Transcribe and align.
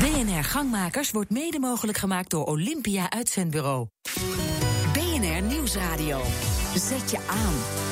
BNR 0.00 0.44
Gangmakers 0.44 1.10
wordt 1.10 1.30
mede 1.30 1.58
mogelijk 1.58 1.98
gemaakt 1.98 2.30
door 2.30 2.44
Olympia 2.44 3.10
Uitzendbureau. 3.10 3.86
BNR 4.92 5.42
Nieuwsradio. 5.42 6.20
Zet 6.74 7.10
je 7.10 7.18
aan. 7.28 7.85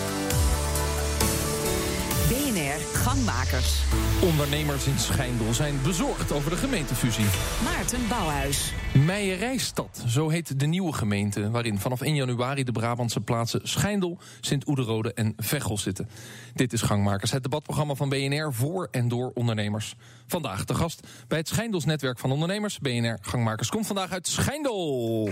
Gangmakers. 2.93 3.83
Ondernemers 4.23 4.87
in 4.87 4.99
Schijndel 4.99 5.53
zijn 5.53 5.79
bezorgd 5.83 6.33
over 6.33 6.51
de 6.51 6.57
gemeentefusie. 6.57 7.25
Maarten 7.64 8.09
Bouwhuis. 8.09 8.73
Meijerijstad, 9.07 10.05
zo 10.07 10.29
heet 10.29 10.61
de 10.61 10.66
nieuwe 10.66 10.93
gemeente... 10.93 11.51
waarin 11.51 11.79
vanaf 11.79 12.01
1 12.01 12.15
januari 12.15 12.65
de 12.65 12.73
Brabantse 12.73 13.20
plaatsen 13.20 13.61
Schijndel, 13.62 14.19
Sint-Oederode 14.41 15.12
en 15.15 15.33
Veghel 15.37 15.79
zitten. 15.79 16.09
Dit 16.55 16.73
is 16.73 16.83
Gangmakers, 16.83 17.30
het 17.30 17.43
debatprogramma 17.43 17.95
van 17.95 18.09
BNR 18.09 18.52
voor 18.52 18.89
en 18.91 19.09
door 19.09 19.30
ondernemers. 19.35 19.95
Vandaag 20.27 20.64
de 20.64 20.75
gast 20.75 21.07
bij 21.29 21.39
het 21.39 21.48
Schijndels 21.48 21.85
netwerk 21.85 22.19
van 22.19 22.32
ondernemers. 22.32 22.79
BNR 22.79 23.19
Gangmakers 23.21 23.69
komt 23.69 23.87
vandaag 23.87 24.10
uit 24.10 24.29
Schijndel. 24.29 25.30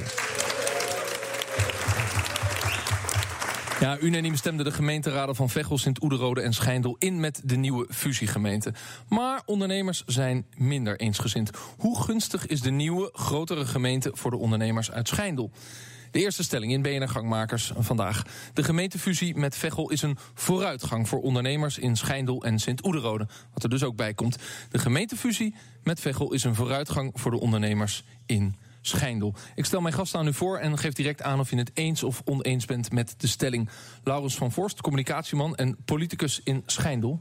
Ja, 3.83 3.99
unaniem 4.01 4.37
stemden 4.37 4.65
de 4.65 4.73
gemeenteraden 4.73 5.35
van 5.35 5.51
Veghel, 5.51 5.79
Sint-Oederode 5.79 6.41
en 6.41 6.53
Schijndel 6.53 6.97
in 6.99 7.21
met 7.21 7.41
de 7.45 7.57
nieuwe 7.57 7.87
fusiegemeente. 7.91 8.73
Maar 9.09 9.43
ondernemers 9.45 10.03
zijn 10.07 10.47
minder 10.57 11.01
eensgezind. 11.01 11.51
Hoe 11.79 12.03
gunstig 12.03 12.47
is 12.47 12.61
de 12.61 12.71
nieuwe, 12.71 13.11
grotere 13.13 13.67
gemeente 13.67 14.11
voor 14.15 14.31
de 14.31 14.37
ondernemers 14.37 14.91
uit 14.91 15.09
Schijndel? 15.09 15.51
De 16.11 16.19
eerste 16.19 16.43
stelling 16.43 16.73
in 16.73 16.83
BNR 16.83 17.09
Gangmakers 17.09 17.73
vandaag. 17.79 18.23
De 18.55 18.63
gemeentefusie 18.63 19.37
met 19.37 19.57
Veghel 19.57 19.91
is 19.91 20.03
een 20.03 20.19
vooruitgang 20.35 21.09
voor 21.09 21.21
ondernemers 21.21 21.79
in 21.79 21.97
Schijndel 21.97 22.45
en 22.45 22.59
Sint-Oederode. 22.59 23.27
Wat 23.53 23.63
er 23.63 23.71
dus 23.71 23.83
ook 23.83 23.97
bij 23.97 24.15
komt. 24.15 24.37
De 24.71 24.79
gemeentefusie 24.79 25.55
met 25.83 26.01
Veghel 26.01 26.33
is 26.33 26.45
een 26.45 26.55
vooruitgang 26.55 27.11
voor 27.15 27.31
de 27.31 27.41
ondernemers 27.41 28.05
in 28.27 28.37
Schijndel. 28.37 28.71
Ik 29.55 29.65
stel 29.65 29.81
mijn 29.81 29.95
gast 29.95 30.15
aan 30.15 30.27
u 30.27 30.35
voor 30.35 30.59
en 30.59 30.79
geef 30.79 30.93
direct 30.93 31.23
aan 31.23 31.41
of 31.41 31.51
je 31.51 31.57
het 31.57 31.71
eens 31.75 32.03
of 32.03 32.23
oneens 32.25 32.65
bent 32.65 32.93
met 32.93 33.15
de 33.17 33.27
stelling. 33.27 33.69
Laurens 34.05 34.35
van 34.35 34.53
Vorst, 34.53 34.81
communicatieman 34.81 35.55
en 35.55 35.77
politicus 35.85 36.41
in 36.45 36.63
Schijndel. 36.67 37.21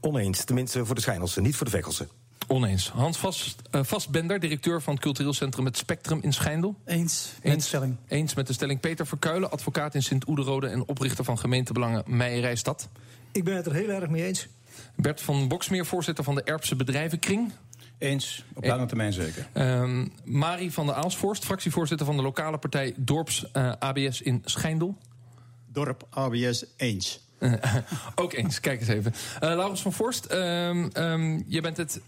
Oneens, 0.00 0.44
tenminste 0.44 0.86
voor 0.86 0.94
de 0.94 1.00
Schijndelsen, 1.00 1.42
niet 1.42 1.56
voor 1.56 1.66
de 1.66 1.72
Veghelse. 1.72 2.08
Oneens. 2.48 2.88
Hans 2.88 3.18
Vast, 3.18 3.62
uh, 3.72 3.80
Vastbender, 3.84 4.40
directeur 4.40 4.82
van 4.82 4.94
het 4.94 5.02
cultureel 5.02 5.32
centrum 5.32 5.64
Het 5.64 5.76
Spectrum 5.76 6.18
in 6.22 6.32
Schijndel. 6.32 6.74
Eens 6.84 7.32
met 7.42 7.52
Eens. 7.52 7.62
de 7.62 7.68
stelling. 7.68 7.96
Eens 8.08 8.34
met 8.34 8.46
de 8.46 8.52
stelling. 8.52 8.80
Peter 8.80 9.06
Verkuilen, 9.06 9.50
advocaat 9.50 9.94
in 9.94 10.02
Sint-Oederode 10.02 10.66
en 10.66 10.88
oprichter 10.88 11.24
van 11.24 11.38
gemeentebelangen 11.38 12.02
Meijerijstad. 12.06 12.88
Ik 13.32 13.44
ben 13.44 13.56
het 13.56 13.66
er 13.66 13.74
heel 13.74 13.88
erg 13.88 14.08
mee 14.08 14.24
eens. 14.24 14.48
Bert 14.96 15.20
van 15.20 15.48
Boksmeer, 15.48 15.86
voorzitter 15.86 16.24
van 16.24 16.34
de 16.34 16.42
Erpse 16.42 16.76
Bedrijvenkring. 16.76 17.52
Eens, 17.98 18.44
op 18.54 18.64
lange 18.64 18.86
termijn 18.86 19.12
zeker. 19.12 19.48
Um, 19.54 20.12
Marie 20.24 20.72
van 20.72 20.86
der 20.86 20.94
Aalsvorst, 20.94 21.44
fractievoorzitter 21.44 22.06
van 22.06 22.16
de 22.16 22.22
lokale 22.22 22.58
partij 22.58 22.94
Dorps 22.96 23.46
uh, 23.52 23.72
ABS 23.78 24.22
in 24.22 24.42
Schijndel. 24.44 24.96
Dorp 25.72 26.06
ABS 26.10 26.64
eens. 26.76 27.20
Uh, 27.38 27.52
ook 28.14 28.32
eens, 28.32 28.60
kijk 28.60 28.80
eens 28.80 28.88
even. 28.88 29.12
Uh, 29.34 29.40
Laurens 29.40 29.82
van 29.82 29.92
Vorst, 29.92 30.32
um, 30.32 30.90
um, 30.94 31.44
je 31.46 31.60
bent 31.60 31.76
het 31.76 32.00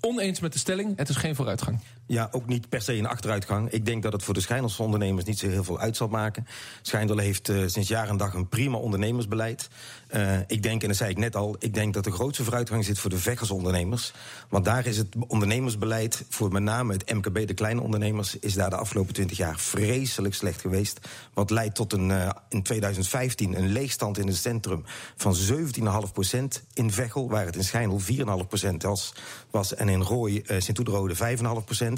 oneens 0.00 0.40
met 0.40 0.52
de 0.52 0.58
stelling. 0.58 0.96
Het 0.96 1.08
is 1.08 1.16
geen 1.16 1.34
vooruitgang. 1.34 1.80
Ja, 2.08 2.28
ook 2.30 2.46
niet 2.46 2.68
per 2.68 2.82
se 2.82 2.94
een 2.94 3.06
achteruitgang. 3.06 3.70
Ik 3.70 3.84
denk 3.84 4.02
dat 4.02 4.12
het 4.12 4.22
voor 4.22 4.34
de 4.34 4.40
Schijndelse 4.40 4.82
ondernemers 4.82 5.24
niet 5.24 5.38
zo 5.38 5.48
heel 5.48 5.64
veel 5.64 5.78
uit 5.78 5.96
zal 5.96 6.08
maken. 6.08 6.46
Schijndel 6.82 7.18
heeft 7.18 7.48
uh, 7.48 7.62
sinds 7.66 7.88
jaar 7.88 8.08
en 8.08 8.16
dag 8.16 8.34
een 8.34 8.48
prima 8.48 8.76
ondernemersbeleid. 8.76 9.68
Uh, 10.14 10.38
ik 10.46 10.62
denk, 10.62 10.82
en 10.82 10.88
dat 10.88 10.96
zei 10.96 11.10
ik 11.10 11.18
net 11.18 11.36
al, 11.36 11.56
ik 11.58 11.74
denk 11.74 11.94
dat 11.94 12.04
de 12.04 12.10
grootste 12.10 12.44
vooruitgang 12.44 12.84
zit 12.84 12.98
voor 12.98 13.10
de 13.10 13.18
Veggers 13.18 13.50
ondernemers. 13.50 14.12
Want 14.48 14.64
daar 14.64 14.86
is 14.86 14.98
het 14.98 15.08
ondernemersbeleid, 15.28 16.24
voor 16.28 16.52
met 16.52 16.62
name 16.62 16.92
het 16.92 17.12
MKB, 17.14 17.46
de 17.46 17.54
kleine 17.54 17.80
ondernemers, 17.80 18.38
is 18.38 18.54
daar 18.54 18.70
de 18.70 18.76
afgelopen 18.76 19.14
20 19.14 19.36
jaar 19.36 19.58
vreselijk 19.58 20.34
slecht 20.34 20.60
geweest. 20.60 21.00
Wat 21.34 21.50
leidt 21.50 21.74
tot 21.74 21.92
een, 21.92 22.08
uh, 22.08 22.30
in 22.48 22.62
2015 22.62 23.56
een 23.58 23.72
leegstand 23.72 24.18
in 24.18 24.26
het 24.26 24.36
centrum 24.36 24.84
van 25.16 25.34
17,5% 25.34 26.62
in 26.74 26.90
Veghel, 26.90 27.28
waar 27.28 27.46
het 27.46 27.56
in 27.56 27.64
Schijndel 27.64 28.00
4,5% 28.00 28.76
was, 28.76 29.14
was. 29.50 29.74
En 29.74 29.88
in 29.88 30.00
Rooi, 30.00 30.42
Sint-Oederode 30.58 31.14
5,5%. 31.14 31.95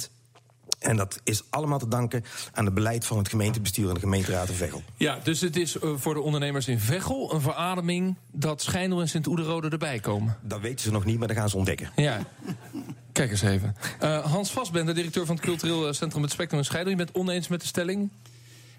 En 0.78 0.96
dat 0.96 1.20
is 1.24 1.42
allemaal 1.50 1.78
te 1.78 1.88
danken 1.88 2.24
aan 2.52 2.64
het 2.64 2.74
beleid 2.74 3.06
van 3.06 3.18
het 3.18 3.28
gemeentebestuur 3.28 3.88
en 3.88 3.94
de 3.94 4.00
gemeenteraad 4.00 4.48
in 4.48 4.54
Veghel. 4.54 4.82
Ja, 4.96 5.18
dus 5.22 5.40
het 5.40 5.56
is 5.56 5.76
uh, 5.76 5.90
voor 5.96 6.14
de 6.14 6.20
ondernemers 6.20 6.68
in 6.68 6.78
Veghel 6.78 7.34
een 7.34 7.40
verademing 7.40 8.16
dat 8.32 8.62
Schijndel 8.62 9.00
en 9.00 9.08
Sint-Oederode 9.08 9.68
erbij 9.68 10.00
komen. 10.00 10.36
Dat 10.42 10.60
weten 10.60 10.80
ze 10.80 10.92
nog 10.92 11.04
niet, 11.04 11.18
maar 11.18 11.28
dat 11.28 11.36
gaan 11.36 11.48
ze 11.48 11.56
ontdekken. 11.56 11.90
Ja. 11.96 12.18
Kijk 13.12 13.30
eens 13.30 13.42
even. 13.42 13.76
Uh, 14.02 14.24
Hans 14.24 14.50
Vastbender, 14.50 14.94
directeur 14.94 15.26
van 15.26 15.34
het 15.34 15.44
cultureel 15.44 15.94
centrum 15.94 16.22
Het 16.22 16.32
Spectrum 16.32 16.58
in 16.58 16.64
Schijndel. 16.64 16.90
Je 16.90 16.96
bent 16.96 17.12
oneens 17.12 17.48
met 17.48 17.60
de 17.60 17.66
stelling? 17.66 18.10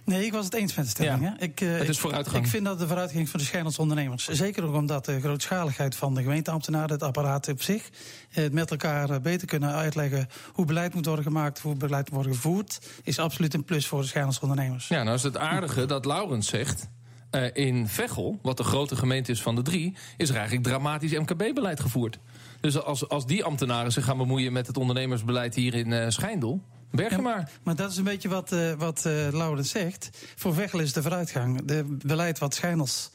Nee, 0.09 0.25
ik 0.25 0.31
was 0.31 0.45
het 0.45 0.53
eens 0.53 0.75
met 0.75 0.85
de 0.85 0.91
stelling. 0.91 1.21
Ja, 1.21 1.35
hè? 1.37 1.43
Ik, 1.43 1.61
uh, 1.61 1.77
het 1.77 1.89
is 1.89 1.99
vooruitgang. 1.99 2.43
Ik 2.43 2.49
vind 2.49 2.65
dat 2.65 2.79
de 2.79 2.87
vooruitgang 2.87 3.29
van 3.29 3.39
de 3.39 3.45
Schijndelse 3.45 3.81
ondernemers. 3.81 4.27
Zeker 4.27 4.63
ook 4.63 4.75
omdat 4.75 5.05
de 5.05 5.19
grootschaligheid 5.19 5.95
van 5.95 6.15
de 6.15 6.21
gemeenteambtenaren, 6.21 6.91
het 6.91 7.03
apparaat 7.03 7.47
op 7.47 7.61
zich, 7.61 7.89
het 8.29 8.53
met 8.53 8.71
elkaar 8.71 9.21
beter 9.21 9.47
kunnen 9.47 9.71
uitleggen 9.71 10.27
hoe 10.53 10.65
beleid 10.65 10.93
moet 10.93 11.05
worden 11.05 11.23
gemaakt, 11.23 11.59
hoe 11.59 11.75
beleid 11.75 12.05
moet 12.05 12.15
worden 12.15 12.33
gevoerd, 12.33 12.79
is 13.03 13.19
absoluut 13.19 13.53
een 13.53 13.63
plus 13.63 13.87
voor 13.87 14.01
de 14.01 14.07
Schijndelse 14.07 14.41
ondernemers. 14.41 14.87
Ja, 14.87 15.03
nou 15.03 15.15
is 15.15 15.23
het 15.23 15.37
aardige 15.37 15.85
dat 15.85 16.05
Laurens 16.05 16.47
zegt. 16.47 16.89
Uh, 17.31 17.47
in 17.53 17.87
Veghel, 17.87 18.39
wat 18.41 18.57
de 18.57 18.63
grote 18.63 18.95
gemeente 18.95 19.31
is 19.31 19.41
van 19.41 19.55
de 19.55 19.61
drie, 19.61 19.95
is 20.17 20.29
er 20.29 20.35
eigenlijk 20.35 20.67
dramatisch 20.67 21.11
MKB-beleid 21.11 21.79
gevoerd. 21.79 22.19
Dus 22.61 22.83
als, 22.83 23.09
als 23.09 23.25
die 23.25 23.43
ambtenaren 23.43 23.91
zich 23.91 24.05
gaan 24.05 24.17
bemoeien 24.17 24.53
met 24.53 24.67
het 24.67 24.77
ondernemersbeleid 24.77 25.55
hier 25.55 25.73
in 25.73 25.91
uh, 25.91 26.05
Schijndel. 26.07 26.61
Berg 26.91 27.11
ja, 27.11 27.21
maar. 27.21 27.51
Maar 27.63 27.75
dat 27.75 27.91
is 27.91 27.97
een 27.97 28.03
beetje 28.03 28.29
wat, 28.29 28.51
uh, 28.51 28.73
wat 28.73 29.03
uh, 29.07 29.13
Laurens 29.31 29.69
zegt. 29.69 30.09
Voor 30.35 30.53
Veghel 30.53 30.79
is 30.79 30.93
de 30.93 31.01
vooruitgang. 31.01 31.65
De 31.65 31.83
beleid 32.05 32.39
wat 32.39 32.53
Schijnels 32.53 33.11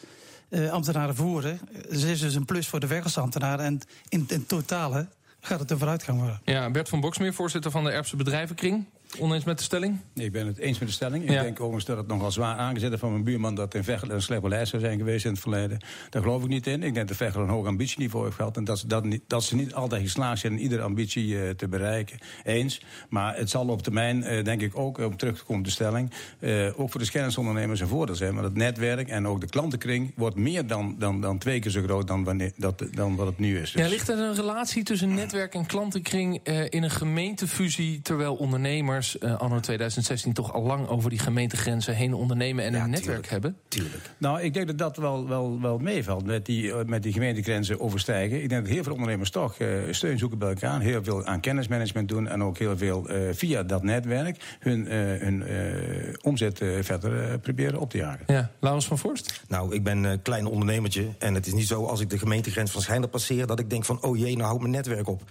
uh, 0.48 0.70
ambtenaren 0.70 1.14
voeren, 1.14 1.60
is 1.88 2.20
dus 2.20 2.34
een 2.34 2.44
plus 2.44 2.68
voor 2.68 2.80
de 2.80 2.86
Vechelse 2.86 3.20
ambtenaren. 3.20 3.64
En 3.64 3.80
in, 4.08 4.24
in 4.28 4.46
totale 4.46 5.06
gaat 5.40 5.60
het 5.60 5.70
een 5.70 5.78
vooruitgang 5.78 6.18
worden. 6.18 6.40
Ja, 6.44 6.70
Bert 6.70 6.88
van 6.88 7.00
Boksmeer, 7.00 7.34
voorzitter 7.34 7.70
van 7.70 7.84
de 7.84 7.90
Erpse 7.90 8.16
Bedrijvenkring. 8.16 8.86
Oneens 9.19 9.44
met 9.44 9.58
de 9.58 9.64
stelling? 9.64 9.98
Nee, 10.14 10.26
ik 10.26 10.32
ben 10.32 10.47
het 10.47 10.58
eens 10.58 10.78
met 10.78 10.88
de 10.88 10.94
stelling. 10.94 11.25
Ik 11.25 11.30
Ja. 11.30 11.42
denk 11.42 11.56
overigens 11.60 11.84
dat 11.84 11.97
het 11.97 12.06
nogal 12.06 12.30
zwaar 12.30 12.56
aangezet 12.56 12.92
is 12.92 12.98
van 12.98 13.10
mijn 13.10 13.25
buurman... 13.25 13.54
dat 13.54 13.75
in 13.75 13.84
Veghel 13.84 14.10
een 14.10 14.22
slecht 14.22 14.42
beleid 14.42 14.69
zou 14.69 14.82
zijn 14.82 14.98
geweest 14.98 15.25
in 15.25 15.30
het 15.30 15.41
verleden. 15.41 15.78
Daar 16.10 16.22
geloof 16.22 16.42
ik 16.42 16.48
niet 16.48 16.66
in. 16.66 16.82
Ik 16.82 16.94
denk 16.94 17.08
dat 17.08 17.16
Veghel 17.16 17.42
een 17.42 17.48
hoog 17.48 17.66
ambitieniveau 17.66 18.24
heeft 18.24 18.36
gehad... 18.36 18.56
en 18.56 18.64
dat 18.64 18.78
ze, 18.78 18.86
dat 18.86 19.04
niet, 19.04 19.22
dat 19.26 19.44
ze 19.44 19.56
niet 19.56 19.74
altijd 19.74 20.03
geslaagd 20.03 20.41
zijn 20.41 20.53
in 20.53 20.58
iedere 20.58 20.82
ambitie 20.82 21.26
uh, 21.26 21.50
te 21.50 21.69
bereiken. 21.69 22.19
Eens. 22.44 22.80
Maar 23.08 23.36
het 23.36 23.50
zal 23.50 23.66
op 23.69 23.82
termijn, 23.82 24.22
uh, 24.22 24.44
denk 24.44 24.60
ik 24.60 24.78
ook, 24.78 24.98
om 24.98 25.16
terug 25.16 25.38
te 25.38 25.44
komen 25.44 25.58
op 25.58 25.64
de 25.66 25.72
stelling... 25.72 26.10
Uh, 26.41 26.80
ook 26.80 26.91
voor 26.91 27.00
de 27.00 27.06
schermsondernemers 27.06 27.80
een 27.80 27.88
voordeel 27.88 28.14
zijn. 28.16 28.32
Want 28.34 28.44
het 28.47 28.56
netwerk 28.56 29.08
en 29.08 29.26
ook 29.26 29.41
de 29.41 29.47
klantenkring 29.48 30.12
wordt 30.16 30.36
meer 30.36 30.66
dan, 30.66 30.97
dan, 30.98 31.20
dan 31.20 31.38
twee 31.38 31.58
keer 31.60 31.70
zo 31.70 31.82
groot... 31.82 32.06
dan, 32.06 32.24
wanneer, 32.24 32.53
dat, 32.56 32.84
dan 32.92 33.16
wat 33.16 33.26
het 33.26 33.38
nu 33.38 33.58
is. 33.58 33.72
Dus 33.72 33.82
Ja, 33.82 33.88
ligt 33.88 34.08
er 34.08 34.19
een 34.19 34.34
relatie 34.34 34.82
tussen 34.82 35.14
netwerk 35.14 35.54
en 35.54 35.66
klantenkring 35.66 36.41
in 36.69 36.82
een 36.82 36.91
gemeentefusie... 36.91 38.03
terwijl 38.03 38.34
ondernemers 38.34 39.03
uh, 39.20 39.37
anno 39.37 39.60
2016 39.60 40.32
toch 40.32 40.53
al 40.53 40.62
lang 40.62 40.88
over 40.88 41.10
die 41.10 41.19
gemeentegrenzen 41.19 41.94
heen 41.94 42.15
ondernemen... 42.15 42.65
en 42.65 42.72
Ja, 42.72 42.84
een 42.84 42.91
netwerk 42.91 43.28
hebben? 43.28 43.56
Tuurlijk. 43.69 44.10
Nou, 44.19 44.41
ik 44.42 44.54
denk 44.54 44.66
dat 44.66 44.78
dat 44.78 44.97
wel, 44.97 45.28
wel, 45.28 45.60
wel 45.60 45.78
meevalt 45.78 46.25
met 46.25 46.47
die, 46.47 46.62
uh, 46.62 46.82
met 46.87 47.03
die 47.03 47.12
gemeentegrenzen 47.12 47.81
overstijgen. 47.81 48.42
Ik 48.42 48.48
denk 48.48 48.65
dat 48.65 48.72
heel 48.72 48.82
veel 48.82 48.92
ondernemers 48.92 49.31
toch 49.31 49.59
uh, 49.59 49.78
steun 49.91 50.19
zoeken 50.19 50.38
bij 50.38 50.48
elkaar. 50.48 50.81
Heel 50.81 51.04
veel 51.04 51.25
aan 51.25 51.41
kennismanagement 51.41 52.09
doen. 52.09 52.28
En 52.28 52.42
ook 52.42 52.59
heel 52.59 52.76
veel 52.76 53.10
uh, 53.10 53.28
via 53.32 53.62
dat 53.62 53.82
netwerk 53.82 54.56
hun, 54.59 54.84
uh, 54.84 54.92
hun 55.21 55.41
uh, 55.41 56.15
omzet 56.22 56.60
uh, 56.60 56.82
verder 56.82 57.31
uh, 57.31 57.34
proberen 57.42 57.81
op 57.81 57.91
te 57.91 57.97
jagen. 57.97 58.25
Ja, 58.26 58.50
Laurens 58.60 58.86
van 58.86 58.98
Voorst? 58.98 59.42
Nou, 59.48 59.75
ik 59.75 59.82
ben 59.82 60.04
een 60.04 60.22
klein 60.22 60.47
ondernemertje. 60.47 61.09
En 61.19 61.34
het 61.34 61.47
is 61.47 61.53
niet 61.53 61.66
zo 61.66 61.84
als 61.84 62.00
ik 62.00 62.10
de 62.10 62.19
gemeentegrens 62.19 62.71
van 62.71 62.82
Schijndel 62.82 63.09
passeer... 63.09 63.47
dat 63.47 63.59
ik 63.59 63.71
denk 63.71 63.84
van, 63.84 64.03
oh 64.03 64.19
jee, 64.19 64.36
nou 64.36 64.47
houdt 64.47 64.60
mijn 64.60 64.72
netwerk 64.72 65.09
op. 65.09 65.22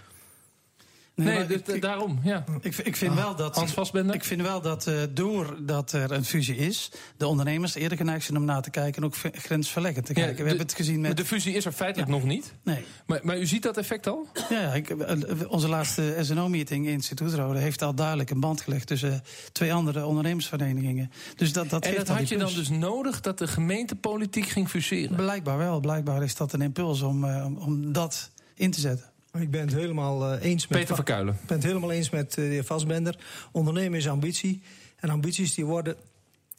Nee, 1.16 1.44
ik- 1.46 1.82
daarom, 1.82 2.20
ja. 2.22 2.44
Ik, 2.60 2.76
ik 2.76 2.96
vind 2.96 3.14
wel 3.14 3.36
dat. 3.36 3.54
Hans 3.56 3.72
Vastbender? 3.72 4.14
Ik 4.14 4.24
vind 4.24 4.40
wel 4.42 4.60
dat 4.60 4.86
uh, 4.86 4.94
doordat 5.10 5.92
er 5.92 6.12
een 6.12 6.24
fusie 6.24 6.56
is, 6.56 6.90
de 7.16 7.26
ondernemers 7.26 7.74
eerder 7.74 7.98
geneigd 7.98 8.24
zijn 8.24 8.38
om 8.38 8.44
na 8.44 8.60
te 8.60 8.70
kijken 8.70 9.02
en 9.02 9.08
ook 9.08 9.14
grensverleggend 9.32 10.06
te 10.06 10.12
Ja, 10.14 10.20
kijken. 10.20 10.36
We 10.36 10.42
de- 10.42 10.48
hebben 10.48 10.66
het 10.66 10.76
gezien 10.76 11.00
met. 11.00 11.16
De 11.16 11.24
fusie 11.24 11.54
is 11.54 11.64
er 11.64 11.72
feitelijk 11.72 12.10
nog 12.10 12.24
niet. 12.24 12.54
Nee. 12.62 12.84
Maar, 13.06 13.20
maar 13.22 13.38
u 13.38 13.46
ziet 13.46 13.62
dat 13.62 13.76
effect 13.76 14.06
al? 14.06 14.26
Ja, 14.50 14.72
ik, 14.74 14.90
eh, 14.90 15.16
onze 15.48 15.68
laatste 15.68 16.16
SNO-meeting 16.20 16.86
in 16.86 17.02
Sint-Oetrode 17.02 17.58
heeft 17.58 17.82
al 17.82 17.94
duidelijk 17.94 18.30
een 18.30 18.40
band 18.40 18.60
gelegd 18.60 18.86
tussen 18.86 19.22
twee 19.52 19.72
andere 19.72 20.04
ondernemersverenigingen. 20.06 21.10
Dus 21.36 21.52
dat, 21.52 21.70
dat 21.70 21.84
en 21.84 21.94
dat 21.94 22.08
had 22.08 22.28
je 22.28 22.38
dan 22.38 22.54
dus 22.54 22.68
nodig 22.68 23.20
dat 23.20 23.38
de 23.38 23.46
gemeentepolitiek 23.46 24.46
ging 24.46 24.68
fuseren? 24.68 25.16
Blijkbaar 25.16 25.58
wel. 25.58 25.80
Blijkbaar 25.80 26.22
is 26.22 26.34
dat 26.36 26.52
een 26.52 26.62
impuls 26.62 27.02
om, 27.02 27.24
uh, 27.24 27.44
om, 27.46 27.56
om 27.56 27.92
dat 27.92 28.30
in 28.54 28.70
te 28.70 28.80
zetten. 28.80 29.12
Ik 29.38 29.50
ben 29.50 29.60
het 29.60 29.74
helemaal 29.74 30.34
uh, 30.34 30.42
eens 30.42 30.66
met. 30.66 30.78
Peter 30.78 30.94
Verkuilen. 30.94 31.34
Ik 31.34 31.46
ben 31.46 31.56
het 31.56 31.66
helemaal 31.66 31.90
eens 31.90 32.10
met 32.10 32.36
uh, 32.36 32.44
de 32.44 32.50
heer 32.50 32.64
Vastbender. 32.64 33.18
Ondernemen 33.52 33.98
is 33.98 34.08
ambitie. 34.08 34.62
En 34.96 35.10
ambities 35.10 35.54
die 35.54 35.64
worden 35.64 35.96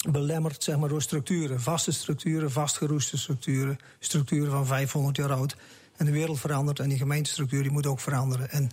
belemmerd 0.09 0.63
zeg 0.63 0.77
maar, 0.77 0.89
door 0.89 1.01
structuren. 1.01 1.61
Vaste 1.61 1.91
structuren, 1.91 2.51
vastgeroeste 2.51 3.17
structuren. 3.17 3.77
Structuren 3.99 4.51
van 4.51 4.65
500 4.65 5.17
jaar 5.17 5.31
oud. 5.31 5.55
En 5.95 6.05
de 6.05 6.11
wereld 6.11 6.39
verandert 6.39 6.79
en 6.79 6.89
die 6.89 6.97
gemeentestructuur 6.97 7.61
die 7.61 7.71
moet 7.71 7.87
ook 7.87 7.99
veranderen. 7.99 8.49
En 8.49 8.71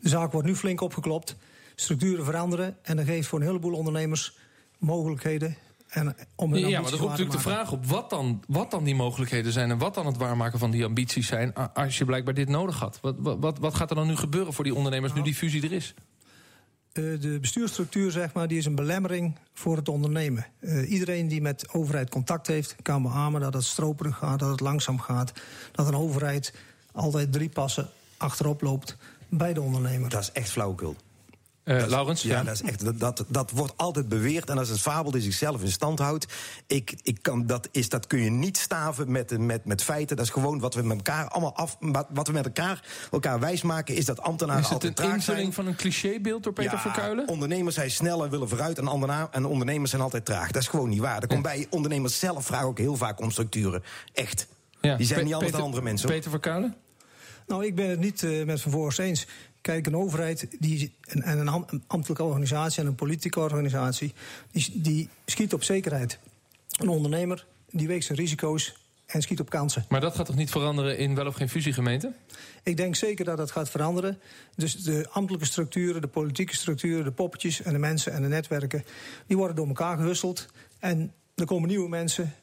de 0.00 0.08
zaak 0.08 0.32
wordt 0.32 0.46
nu 0.46 0.56
flink 0.56 0.80
opgeklopt. 0.80 1.36
Structuren 1.74 2.24
veranderen 2.24 2.76
en 2.82 2.96
dat 2.96 3.06
geeft 3.06 3.28
voor 3.28 3.40
een 3.40 3.46
heleboel 3.46 3.74
ondernemers 3.74 4.36
mogelijkheden. 4.78 5.56
En 5.94 6.16
om 6.34 6.54
ja, 6.54 6.80
maar 6.80 6.92
er 6.92 6.98
roept 6.98 7.10
natuurlijk 7.10 7.36
de 7.36 7.42
vraag 7.42 7.72
op 7.72 7.86
wat 7.86 8.10
dan, 8.10 8.42
wat 8.46 8.70
dan 8.70 8.84
die 8.84 8.94
mogelijkheden 8.94 9.52
zijn 9.52 9.70
en 9.70 9.78
wat 9.78 9.94
dan 9.94 10.06
het 10.06 10.16
waarmaken 10.16 10.58
van 10.58 10.70
die 10.70 10.84
ambities 10.84 11.26
zijn 11.26 11.54
als 11.54 11.98
je 11.98 12.04
blijkbaar 12.04 12.34
dit 12.34 12.48
nodig 12.48 12.78
had. 12.78 12.98
Wat, 13.00 13.14
wat, 13.18 13.58
wat 13.58 13.74
gaat 13.74 13.90
er 13.90 13.96
dan 13.96 14.06
nu 14.06 14.16
gebeuren 14.16 14.52
voor 14.52 14.64
die 14.64 14.74
ondernemers 14.74 15.12
nu 15.12 15.22
die 15.22 15.34
fusie 15.34 15.62
er 15.62 15.72
is? 15.72 15.94
Uh, 16.92 17.20
de 17.20 17.38
bestuursstructuur 17.40 18.10
zeg 18.10 18.32
maar, 18.32 18.48
die 18.48 18.58
is 18.58 18.66
een 18.66 18.74
belemmering 18.74 19.38
voor 19.52 19.76
het 19.76 19.88
ondernemen. 19.88 20.46
Uh, 20.60 20.90
iedereen 20.90 21.28
die 21.28 21.40
met 21.40 21.68
overheid 21.72 22.10
contact 22.10 22.46
heeft, 22.46 22.76
kan 22.82 23.02
beamen 23.02 23.40
dat 23.40 23.54
het 23.54 23.64
stroperig 23.64 24.16
gaat, 24.16 24.38
dat 24.38 24.50
het 24.50 24.60
langzaam 24.60 25.00
gaat. 25.00 25.32
Dat 25.72 25.88
een 25.88 25.96
overheid 25.96 26.54
altijd 26.92 27.32
drie 27.32 27.48
passen 27.48 27.88
achterop 28.16 28.60
loopt 28.60 28.96
bij 29.28 29.52
de 29.52 29.60
ondernemer. 29.60 30.10
Dat 30.10 30.22
is 30.22 30.32
echt 30.32 30.50
flauwekul. 30.50 30.96
Uh, 31.64 31.86
Laurens? 31.86 32.22
Ja, 32.22 32.42
Dat, 32.42 32.54
is 32.54 32.62
echt, 32.62 33.00
dat, 33.00 33.24
dat 33.28 33.50
wordt 33.50 33.72
altijd 33.76 34.08
beweerd. 34.08 34.50
En 34.50 34.56
dat 34.56 34.64
is 34.64 34.70
een 34.70 34.78
fabel 34.78 35.10
die 35.10 35.20
zichzelf 35.20 35.62
in 35.62 35.70
stand 35.70 35.98
houdt. 35.98 36.26
Ik, 36.66 36.94
ik 37.02 37.18
kan, 37.22 37.46
dat, 37.46 37.68
is, 37.70 37.88
dat 37.88 38.06
kun 38.06 38.22
je 38.22 38.30
niet 38.30 38.56
staven 38.56 39.10
met, 39.10 39.38
met, 39.38 39.64
met 39.64 39.82
feiten. 39.82 40.16
Dat 40.16 40.24
is 40.24 40.30
gewoon 40.30 40.58
wat 40.58 40.74
we 40.74 40.82
met 40.82 40.96
elkaar 40.96 41.28
allemaal 41.28 41.54
af. 41.54 41.76
Wat 42.10 42.26
we 42.26 42.32
met 42.32 42.44
elkaar, 42.44 42.84
elkaar 43.10 43.40
wijsmaken, 43.40 43.94
is 43.94 44.04
dat 44.04 44.20
ambtenaren. 44.20 44.62
Is 44.62 44.68
het 44.68 44.98
een 44.98 45.12
invulling 45.12 45.54
van 45.54 45.66
een 45.66 45.76
clichébeeld 45.76 46.42
door 46.42 46.52
Peter 46.52 46.72
ja, 46.72 46.78
Verkuilen? 46.78 47.28
Ondernemers 47.28 47.74
zijn 47.74 47.90
snel 47.90 48.24
en 48.24 48.30
willen 48.30 48.48
vooruit. 48.48 48.78
En, 48.78 49.28
en 49.30 49.44
ondernemers 49.44 49.90
zijn 49.90 50.02
altijd 50.02 50.24
traag. 50.24 50.50
Dat 50.50 50.62
is 50.62 50.68
gewoon 50.68 50.88
niet 50.88 51.00
waar. 51.00 51.22
Er 51.22 51.28
komt 51.28 51.42
bij 51.42 51.66
ondernemers 51.70 52.18
zelf 52.18 52.46
vragen 52.46 52.66
ook 52.66 52.78
heel 52.78 52.96
vaak 52.96 53.20
om 53.20 53.30
structuren. 53.30 53.82
Echt. 54.12 54.46
Ja. 54.80 54.96
Die 54.96 55.06
zijn 55.06 55.24
niet 55.24 55.34
anders 55.34 55.52
dan 55.52 55.60
andere 55.60 55.82
mensen. 55.82 56.08
Peter 56.08 56.30
Verkuilen? 56.30 56.74
Nou, 57.46 57.64
ik 57.64 57.74
ben 57.74 57.90
het 57.90 58.00
niet 58.00 58.22
uh, 58.22 58.44
met 58.44 58.60
Van 58.60 58.72
Voorst 58.72 58.98
eens. 58.98 59.26
Kijk, 59.64 59.86
een 59.86 59.96
overheid 59.96 60.46
die, 60.58 60.92
en, 61.08 61.38
een 61.38 61.82
ambtelijke 61.86 62.22
organisatie 62.22 62.82
en 62.82 62.88
een 62.88 62.94
politieke 62.94 63.40
organisatie... 63.40 64.12
Die, 64.50 64.80
die 64.80 65.08
schiet 65.26 65.52
op 65.52 65.62
zekerheid. 65.62 66.18
Een 66.70 66.88
ondernemer 66.88 67.46
die 67.70 67.86
weegt 67.86 68.06
zijn 68.06 68.18
risico's 68.18 68.76
en 69.06 69.22
schiet 69.22 69.40
op 69.40 69.50
kansen. 69.50 69.84
Maar 69.88 70.00
dat 70.00 70.14
gaat 70.14 70.26
toch 70.26 70.36
niet 70.36 70.50
veranderen 70.50 70.98
in 70.98 71.14
wel 71.14 71.26
of 71.26 71.34
geen 71.34 71.48
fusiegemeente? 71.48 72.12
Ik 72.62 72.76
denk 72.76 72.96
zeker 72.96 73.24
dat 73.24 73.36
dat 73.36 73.50
gaat 73.50 73.70
veranderen. 73.70 74.18
Dus 74.56 74.82
de 74.82 75.06
ambtelijke 75.10 75.46
structuren, 75.46 76.00
de 76.00 76.08
politieke 76.08 76.54
structuren, 76.54 77.04
de 77.04 77.12
poppetjes 77.12 77.62
en 77.62 77.72
de 77.72 77.78
mensen 77.78 78.12
en 78.12 78.22
de 78.22 78.28
netwerken... 78.28 78.84
die 79.26 79.36
worden 79.36 79.56
door 79.56 79.66
elkaar 79.66 79.96
gehusteld. 79.96 80.46
En 80.78 81.12
er 81.34 81.46
komen 81.46 81.68
nieuwe 81.68 81.88
mensen 81.88 82.34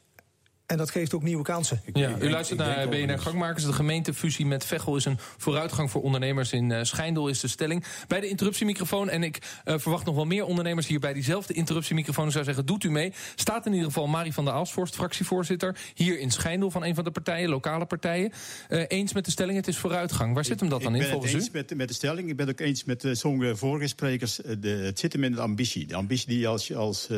en 0.72 0.78
dat 0.78 0.90
geeft 0.90 1.14
ook 1.14 1.22
nieuwe 1.22 1.42
kansen. 1.42 1.80
Ja, 1.92 2.18
u 2.20 2.30
luistert 2.30 2.58
naar 2.58 2.88
BNR 2.88 3.18
Gangmakers. 3.18 3.64
De 3.64 3.72
gemeentefusie 3.72 4.46
met 4.46 4.64
Veghel 4.64 4.96
is 4.96 5.04
een 5.04 5.18
vooruitgang 5.36 5.90
voor 5.90 6.02
ondernemers 6.02 6.52
in 6.52 6.70
uh, 6.70 6.82
Schijndel, 6.82 7.28
is 7.28 7.40
de 7.40 7.48
stelling. 7.48 7.84
Bij 8.08 8.20
de 8.20 8.28
interruptiemicrofoon, 8.28 9.08
en 9.08 9.22
ik 9.22 9.38
uh, 9.64 9.74
verwacht 9.78 10.04
nog 10.04 10.14
wel 10.14 10.24
meer 10.24 10.44
ondernemers 10.44 10.86
hier 10.86 11.00
bij 11.00 11.12
diezelfde 11.12 11.54
interruptiemicrofoon. 11.54 12.26
Ik 12.26 12.32
zou 12.32 12.44
zeggen, 12.44 12.66
doet 12.66 12.84
u 12.84 12.90
mee. 12.90 13.12
Staat 13.34 13.66
in 13.66 13.72
ieder 13.72 13.86
geval 13.86 14.06
Marie 14.06 14.32
van 14.32 14.44
der 14.44 14.54
Aalsvorst, 14.54 14.94
fractievoorzitter, 14.94 15.76
hier 15.94 16.18
in 16.18 16.30
Schijndel 16.30 16.70
van 16.70 16.84
een 16.84 16.94
van 16.94 17.04
de 17.04 17.10
partijen, 17.10 17.48
lokale 17.48 17.86
partijen. 17.86 18.32
Uh, 18.68 18.84
eens 18.88 19.12
met 19.12 19.24
de 19.24 19.30
stelling, 19.30 19.56
het 19.56 19.68
is 19.68 19.76
vooruitgang. 19.76 20.34
Waar 20.34 20.44
zit 20.44 20.60
hem 20.60 20.68
dat 20.68 20.82
dan 20.82 20.94
in 20.94 21.02
volgens 21.02 21.32
u? 21.32 21.36
Ik 21.36 21.52
ben 21.52 21.60
het 21.60 21.70
eens 21.70 21.70
met, 21.70 21.78
met 21.78 21.88
de 21.88 21.94
stelling. 21.94 22.28
Ik 22.28 22.36
ben 22.36 22.46
het 22.46 22.60
ook 22.60 22.66
eens 22.66 22.84
met 22.84 23.08
sommige 23.12 23.56
vorige 23.56 23.86
sprekers. 23.86 24.40
De, 24.58 24.68
het 24.68 24.98
zit 24.98 25.12
hem 25.12 25.24
in 25.24 25.32
de 25.32 25.40
ambitie. 25.40 25.86
De 25.86 25.94
ambitie 25.94 26.28
die 26.28 26.38
je 26.38 26.46
als, 26.46 26.74
als, 26.74 27.08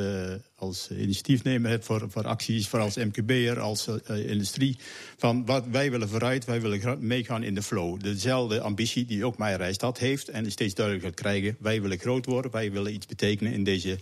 als 0.65 0.91
initiatiefnemer 0.91 1.71
hebt 1.71 1.85
voor, 1.85 2.07
voor 2.09 2.27
acties, 2.27 2.69
voor 2.69 2.79
als 2.79 2.97
MKB'er, 2.97 3.61
als 3.61 3.89
uh, 3.89 4.31
industrie. 4.31 4.79
Van 5.17 5.45
wat 5.47 5.65
wij 5.71 5.91
willen 5.91 6.09
vooruit, 6.09 6.45
wij 6.45 6.61
willen 6.61 7.07
meegaan 7.07 7.43
in 7.43 7.55
de 7.55 7.63
flow. 7.63 8.01
Dezelfde 8.01 8.61
ambitie 8.61 9.05
die 9.05 9.25
ook 9.25 9.39
mijn 9.39 9.57
Rijstad 9.57 9.99
heeft 9.99 10.29
en 10.29 10.51
steeds 10.51 10.75
duidelijker 10.75 11.15
krijgen. 11.15 11.57
Wij 11.61 11.83
willen 11.83 11.99
groot 11.99 12.27
worden, 12.27 12.51
wij 12.51 12.73
willen 12.73 12.95
iets 12.95 13.07
betekenen 13.07 13.53
in 13.53 13.65
deze 13.65 13.99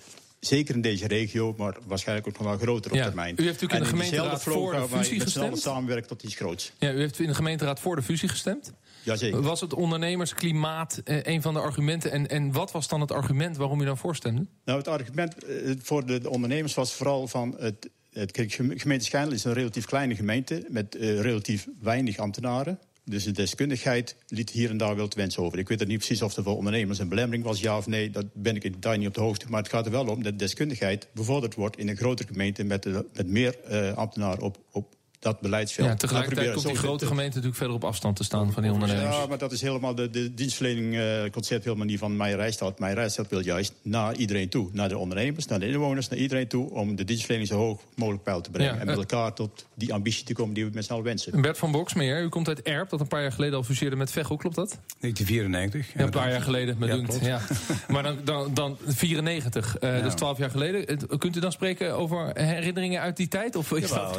zeker 0.47 0.75
in 0.75 0.81
deze 0.81 1.07
regio, 1.07 1.55
maar 1.57 1.77
waarschijnlijk 1.87 2.29
ook 2.29 2.39
nog 2.39 2.49
wel 2.49 2.59
groter 2.59 2.93
op 2.93 2.99
termijn. 2.99 3.35
U 3.39 3.45
heeft 3.45 3.61
natuurlijk 3.61 3.73
in 3.73 3.99
de 3.99 4.05
gemeenteraad 4.05 4.43
voor 4.43 4.73
de 4.73 4.89
fusie 4.89 5.21
gestemd. 5.21 6.09
tot 6.09 6.23
iets 6.23 6.35
groots. 6.35 6.73
Ja, 6.79 6.93
u 6.93 6.99
heeft 6.99 7.19
in 7.19 7.27
de 7.27 7.35
gemeenteraad 7.35 7.81
voor 7.81 7.97
de 7.97 8.03
fusie 8.03 8.29
gestemd. 8.29 8.73
Jazeker. 9.03 9.43
Was 9.43 9.61
het 9.61 9.75
ondernemersklimaat 9.75 11.01
eh, 11.05 11.23
een 11.23 11.43
van 11.43 11.55
de 11.55 11.61
argumenten? 11.61 12.11
En, 12.11 12.29
en 12.29 12.53
wat 12.53 12.73
was 12.73 12.89
dan 12.89 13.01
het 13.01 13.13
argument 13.13 13.57
waarom 13.57 13.81
u 13.81 13.85
dan 13.85 13.99
voorstemde? 13.99 14.47
Nou, 14.65 14.79
het 14.79 14.89
argument 14.89 15.45
eh, 15.45 15.73
voor 15.83 16.07
de, 16.07 16.19
de 16.19 16.31
ondernemers 16.31 16.75
was 16.75 16.95
vooral 16.95 17.29
van 17.29 17.57
het 17.59 17.91
het, 18.13 18.39
gemeente 18.57 19.05
Schijndel 19.05 19.33
is 19.33 19.45
een 19.45 19.53
relatief 19.53 19.85
kleine 19.85 20.15
gemeente 20.15 20.65
met 20.69 20.97
uh, 20.97 21.21
relatief 21.21 21.69
weinig 21.81 22.19
ambtenaren. 22.19 22.79
Dus 23.05 23.25
de 23.25 23.31
deskundigheid 23.31 24.17
liet 24.27 24.51
hier 24.51 24.71
en 24.71 24.77
daar 24.77 24.97
wel 24.97 25.09
te 25.09 25.17
wensen 25.17 25.43
over. 25.43 25.59
Ik 25.59 25.69
weet 25.69 25.87
niet 25.87 25.99
precies 25.99 26.23
of 26.23 26.37
er 26.37 26.43
voor 26.43 26.57
ondernemers 26.57 26.99
een 26.99 27.09
belemmering 27.09 27.45
was, 27.45 27.61
ja 27.61 27.77
of 27.77 27.87
nee. 27.87 28.11
Dat 28.11 28.27
ben 28.35 28.57
ik 28.57 28.83
daar 28.83 28.99
niet 28.99 29.09
op 29.09 29.15
de 29.15 29.21
hoogte. 29.21 29.47
Maar 29.49 29.63
het 29.63 29.71
gaat 29.71 29.87
er 29.87 29.93
wel 29.93 30.07
om 30.07 30.23
dat 30.23 30.39
deskundigheid 30.39 31.09
bevorderd 31.15 31.55
wordt 31.55 31.77
in 31.79 31.89
een 31.89 31.97
grotere 31.97 32.29
gemeente 32.29 32.65
met, 32.65 32.85
met 33.13 33.27
meer 33.27 33.57
uh, 33.71 33.93
ambtenaren 33.93 34.43
op, 34.43 34.59
op 34.71 34.95
dat 35.23 35.41
beleidsveld. 35.41 35.89
Ja, 35.89 35.95
tegelijkertijd 35.95 36.53
komt 36.53 36.67
die 36.67 36.77
grote 36.77 37.07
gemeente 37.07 37.31
natuurlijk 37.31 37.57
verder 37.57 37.77
op 37.77 37.85
afstand 37.85 38.17
te 38.17 38.25
staan 38.25 38.53
van 38.53 38.63
die 38.63 38.73
ondernemers. 38.73 39.17
Ja, 39.17 39.27
maar 39.27 39.39
dat 39.39 39.53
is 39.53 39.61
helemaal 39.61 39.95
de, 39.95 40.11
de 40.11 40.35
dienstverlening 40.35 40.95
uh, 40.95 41.31
concept 41.31 41.65
helemaal 41.65 41.87
niet 41.87 41.99
van 41.99 42.17
Meijer 42.17 42.39
Rijstad. 42.39 42.79
Meijer 42.79 42.99
Rijstad 42.99 43.29
wil 43.29 43.41
juist 43.41 43.75
naar 43.83 44.15
iedereen 44.15 44.49
toe. 44.49 44.69
Naar 44.73 44.89
de 44.89 44.99
ondernemers, 44.99 45.47
naar 45.47 45.61
de 45.61 45.67
inwoners, 45.67 46.09
naar 46.09 46.19
iedereen 46.19 46.49
toe... 46.49 46.71
om 46.71 46.97
de 46.97 47.05
dienstverlening 47.05 47.51
zo 47.51 47.57
hoog 47.57 47.81
mogelijk 47.95 48.23
peil 48.23 48.41
te 48.41 48.51
brengen. 48.51 48.81
en 48.81 48.87
met 48.87 48.97
elkaar 48.97 49.33
tot 49.33 49.67
die 49.75 49.93
ambitie 49.93 50.25
te 50.25 50.33
komen 50.33 50.55
die 50.55 50.65
we 50.65 50.71
met 50.75 50.85
z'n 50.85 50.93
allen 50.93 51.05
wensen. 51.05 51.41
Bert 51.41 51.59
van 51.59 51.73
Boksmeer, 51.73 52.23
u 52.23 52.29
komt 52.29 52.49
uit 52.49 52.63
Erp, 52.63 52.91
dat 52.91 53.01
een 53.01 53.09
paar 53.09 53.23
jaar 53.23 53.33
geleden 53.33 53.57
al 53.57 53.63
fuseerde 53.63 53.97
met 53.97 54.11
Veghel, 54.11 54.37
klopt 54.37 54.57
dat? 54.57 54.79
1994. 55.01 55.95
Ja, 55.95 56.01
een 56.05 56.11
paar 56.11 56.31
jaar 56.31 56.43
geleden, 56.43 56.77
me 56.79 56.87
ja. 56.87 57.01
Ja. 57.21 57.41
maar 57.89 58.03
dan, 58.03 58.19
dan, 58.25 58.55
dan 58.55 58.79
94, 58.87 59.77
uh, 59.81 59.91
ja. 59.91 59.97
dat 59.97 60.07
is 60.07 60.15
12 60.15 60.39
jaar 60.39 60.51
geleden. 60.51 60.99
Kunt 61.19 61.37
u 61.37 61.41
dan 61.41 61.53
spreken 61.53 61.97
over 61.97 62.31
herinneringen 62.35 63.01
uit 63.01 63.17
die 63.17 63.29
tijd? 63.29 63.57
Of 63.57 63.73
is 63.73 63.89
jawel, 63.89 64.19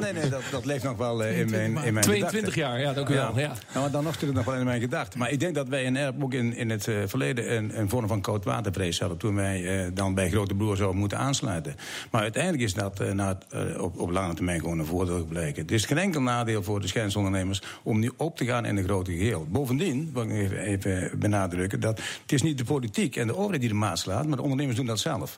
Nee, 0.00 0.15
nee, 0.20 0.30
dat, 0.30 0.42
dat 0.50 0.64
leeft 0.64 0.84
nog 0.84 0.96
wel 0.96 1.24
uh, 1.24 1.40
in 1.40 1.50
mijn, 1.50 1.76
in 1.84 1.92
mijn 1.92 2.04
22 2.04 2.54
jaar, 2.54 2.80
ja, 2.80 2.92
dank 2.92 3.08
u 3.08 3.14
wel. 3.14 3.38
Ja. 3.38 3.46
Nou, 3.46 3.56
maar 3.72 3.90
dan 3.90 4.04
nog 4.04 4.12
natuurlijk 4.12 4.38
nog 4.38 4.44
wel 4.44 4.54
in 4.60 4.64
mijn 4.64 4.80
gedachten. 4.80 5.18
Maar 5.18 5.30
ik 5.30 5.40
denk 5.40 5.54
dat 5.54 5.68
wij 5.68 5.84
in 5.84 5.96
Erp 5.96 6.22
ook 6.22 6.34
in, 6.34 6.56
in 6.56 6.70
het 6.70 6.86
uh, 6.86 6.96
verleden 7.06 7.56
een, 7.56 7.78
een 7.78 7.88
vorm 7.88 8.08
van 8.08 8.20
koudwatervrees 8.20 9.00
hadden... 9.00 9.18
toen 9.18 9.34
wij 9.34 9.60
uh, 9.60 9.90
dan 9.94 10.14
bij 10.14 10.30
Grote 10.30 10.54
Broer 10.54 10.76
zouden 10.76 11.00
moeten 11.00 11.18
aansluiten. 11.18 11.74
Maar 12.10 12.22
uiteindelijk 12.22 12.62
is 12.62 12.74
dat 12.74 13.14
na, 13.14 13.38
op, 13.78 13.98
op 13.98 14.10
lange 14.10 14.34
termijn 14.34 14.60
gewoon 14.60 14.78
een 14.78 14.86
voordeel 14.86 15.18
gebleken. 15.18 15.62
Het 15.62 15.70
is 15.70 15.84
geen 15.84 15.98
enkel 15.98 16.20
nadeel 16.20 16.62
voor 16.62 16.80
de 16.80 16.86
schijnsondernemers 16.86 17.62
om 17.82 17.98
nu 17.98 18.10
op 18.16 18.36
te 18.36 18.44
gaan 18.44 18.64
in 18.64 18.76
een 18.76 18.84
grote 18.84 19.12
geheel. 19.12 19.46
Bovendien, 19.50 20.10
wil 20.12 20.22
ik 20.22 20.30
even, 20.30 20.58
even 20.58 21.18
benadrukken, 21.18 21.80
dat 21.80 22.00
het 22.22 22.32
is 22.32 22.42
niet 22.42 22.58
de 22.58 22.64
politiek 22.64 23.16
en 23.16 23.26
de 23.26 23.36
overheid 23.36 23.60
die 23.60 23.70
de 23.70 23.76
maat 23.76 23.98
slaat... 23.98 24.26
maar 24.26 24.36
de 24.36 24.42
ondernemers 24.42 24.76
doen 24.76 24.86
dat 24.86 24.98
zelf. 24.98 25.36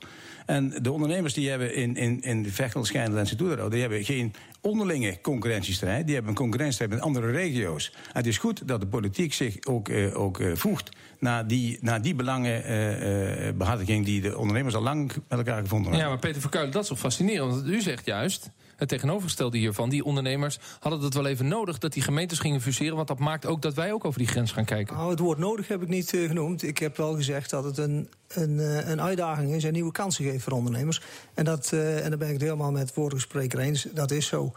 En 0.49 0.75
de 0.83 0.93
ondernemers 0.93 1.35
die 1.35 1.49
hebben 1.49 1.75
in, 1.75 1.97
in, 1.97 2.23
in 2.23 2.43
de 2.43 2.53
Vechtel, 2.53 2.85
Schijndel 2.85 3.19
en 3.19 3.71
die 3.71 3.81
hebben 3.81 4.05
geen 4.05 4.35
onderlinge 4.61 5.21
concurrentiestrijd. 5.21 6.05
Die 6.05 6.15
hebben 6.15 6.33
een 6.33 6.39
concurrentiestrijd 6.39 6.91
met 6.91 7.01
andere 7.01 7.31
regio's. 7.31 7.93
En 7.95 8.13
het 8.13 8.27
is 8.27 8.39
goed 8.39 8.69
dat 8.69 8.81
de 8.81 8.87
politiek 8.87 9.35
zich 9.35 9.57
ook, 9.65 9.89
uh, 9.89 10.21
ook 10.21 10.39
uh, 10.39 10.57
voegt 10.57 10.97
naar 11.19 11.47
die, 11.47 11.79
naar 11.81 12.03
die 12.03 12.15
belangenbehartiging... 12.15 14.01
Uh, 14.01 14.07
die 14.07 14.21
de 14.21 14.39
ondernemers 14.39 14.75
al 14.75 14.83
lang 14.83 15.13
met 15.29 15.39
elkaar 15.39 15.61
gevonden 15.61 15.91
hebben. 15.91 16.01
Ja, 16.01 16.09
maar 16.09 16.19
Peter 16.19 16.41
Verkuilen, 16.41 16.73
dat 16.73 16.83
is 16.83 16.89
toch 16.89 16.99
fascinerend. 16.99 17.55
Want 17.55 17.67
u 17.67 17.81
zegt 17.81 18.07
juist 18.07 18.51
het 18.79 18.89
tegenovergestelde 18.89 19.59
hiervan. 19.59 19.89
Die 19.89 20.05
ondernemers 20.05 20.59
hadden 20.81 21.01
het 21.01 21.15
wel 21.15 21.27
even 21.27 21.49
nodig 21.49 21.79
dat 21.79 21.93
die 21.93 22.03
gemeentes 22.03 22.39
gingen 22.39 22.61
fuseren. 22.61 22.97
Want 22.97 23.09
dat 23.09 23.19
maakt 23.19 23.47
ook 23.47 23.63
dat 23.63 23.75
wij 23.75 23.93
ook 23.93 24.05
over 24.05 24.19
die 24.19 24.29
grens 24.29 24.53
gaan 24.53 24.65
kijken. 24.65 24.97
Nou, 24.97 25.11
het 25.11 25.19
woord 25.19 25.39
nodig 25.39 25.69
heb 25.69 25.83
ik 25.83 25.89
niet 25.89 26.13
uh, 26.13 26.29
genoemd. 26.29 26.63
Ik 26.63 26.79
heb 26.79 26.97
wel 26.97 27.15
gezegd 27.15 27.51
dat 27.51 27.65
het 27.65 27.79
een, 27.79 28.09
een, 28.29 28.51
uh, 28.51 28.89
een 28.89 29.01
uitdaging 29.01 29.53
is 29.53 29.65
en 29.65 29.73
nieuwe 29.73 29.93
kansen 29.93 30.25
geeft 30.25 30.45
voor 30.45 30.53
ondernemers. 30.53 31.03
En, 31.35 31.45
dat, 31.45 31.71
uh, 31.75 32.05
en 32.05 32.09
daar 32.09 32.19
ben 32.19 32.29
ik 32.29 32.35
het 32.35 32.43
helemaal 32.43 32.73
met 32.73 32.93
vorige 32.93 33.21
spreker 33.21 33.59
eens. 33.59 33.87
Dat 33.93 34.11
is 34.11 34.27
zo. 34.27 34.53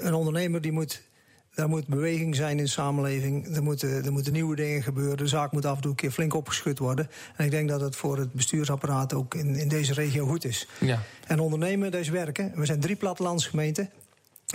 een 0.00 0.14
ondernemer 0.14 0.60
die 0.60 0.72
moet 0.72 1.02
er 1.58 1.68
moet 1.68 1.86
beweging 1.86 2.34
zijn 2.34 2.58
in 2.58 2.64
de 2.64 2.70
samenleving. 2.70 3.56
Er 3.56 3.62
moeten, 3.62 4.04
er 4.04 4.12
moeten 4.12 4.32
nieuwe 4.32 4.56
dingen 4.56 4.82
gebeuren. 4.82 5.16
De 5.16 5.26
zaak 5.26 5.52
moet 5.52 5.64
af 5.64 5.76
en 5.76 5.80
toe 5.80 5.90
een 5.90 5.96
keer 5.96 6.10
flink 6.10 6.34
opgeschud 6.34 6.78
worden. 6.78 7.08
En 7.36 7.44
ik 7.44 7.50
denk 7.50 7.68
dat 7.68 7.80
het 7.80 7.96
voor 7.96 8.18
het 8.18 8.32
bestuursapparaat 8.32 9.14
ook 9.14 9.34
in, 9.34 9.54
in 9.54 9.68
deze 9.68 9.92
regio 9.92 10.26
goed 10.26 10.44
is. 10.44 10.68
Ja. 10.80 11.02
En 11.26 11.40
ondernemen, 11.40 11.90
dat 11.90 12.00
is 12.00 12.08
werken. 12.08 12.52
We 12.54 12.66
zijn 12.66 12.80
drie 12.80 12.96
plattelandsgemeenten. 12.96 13.90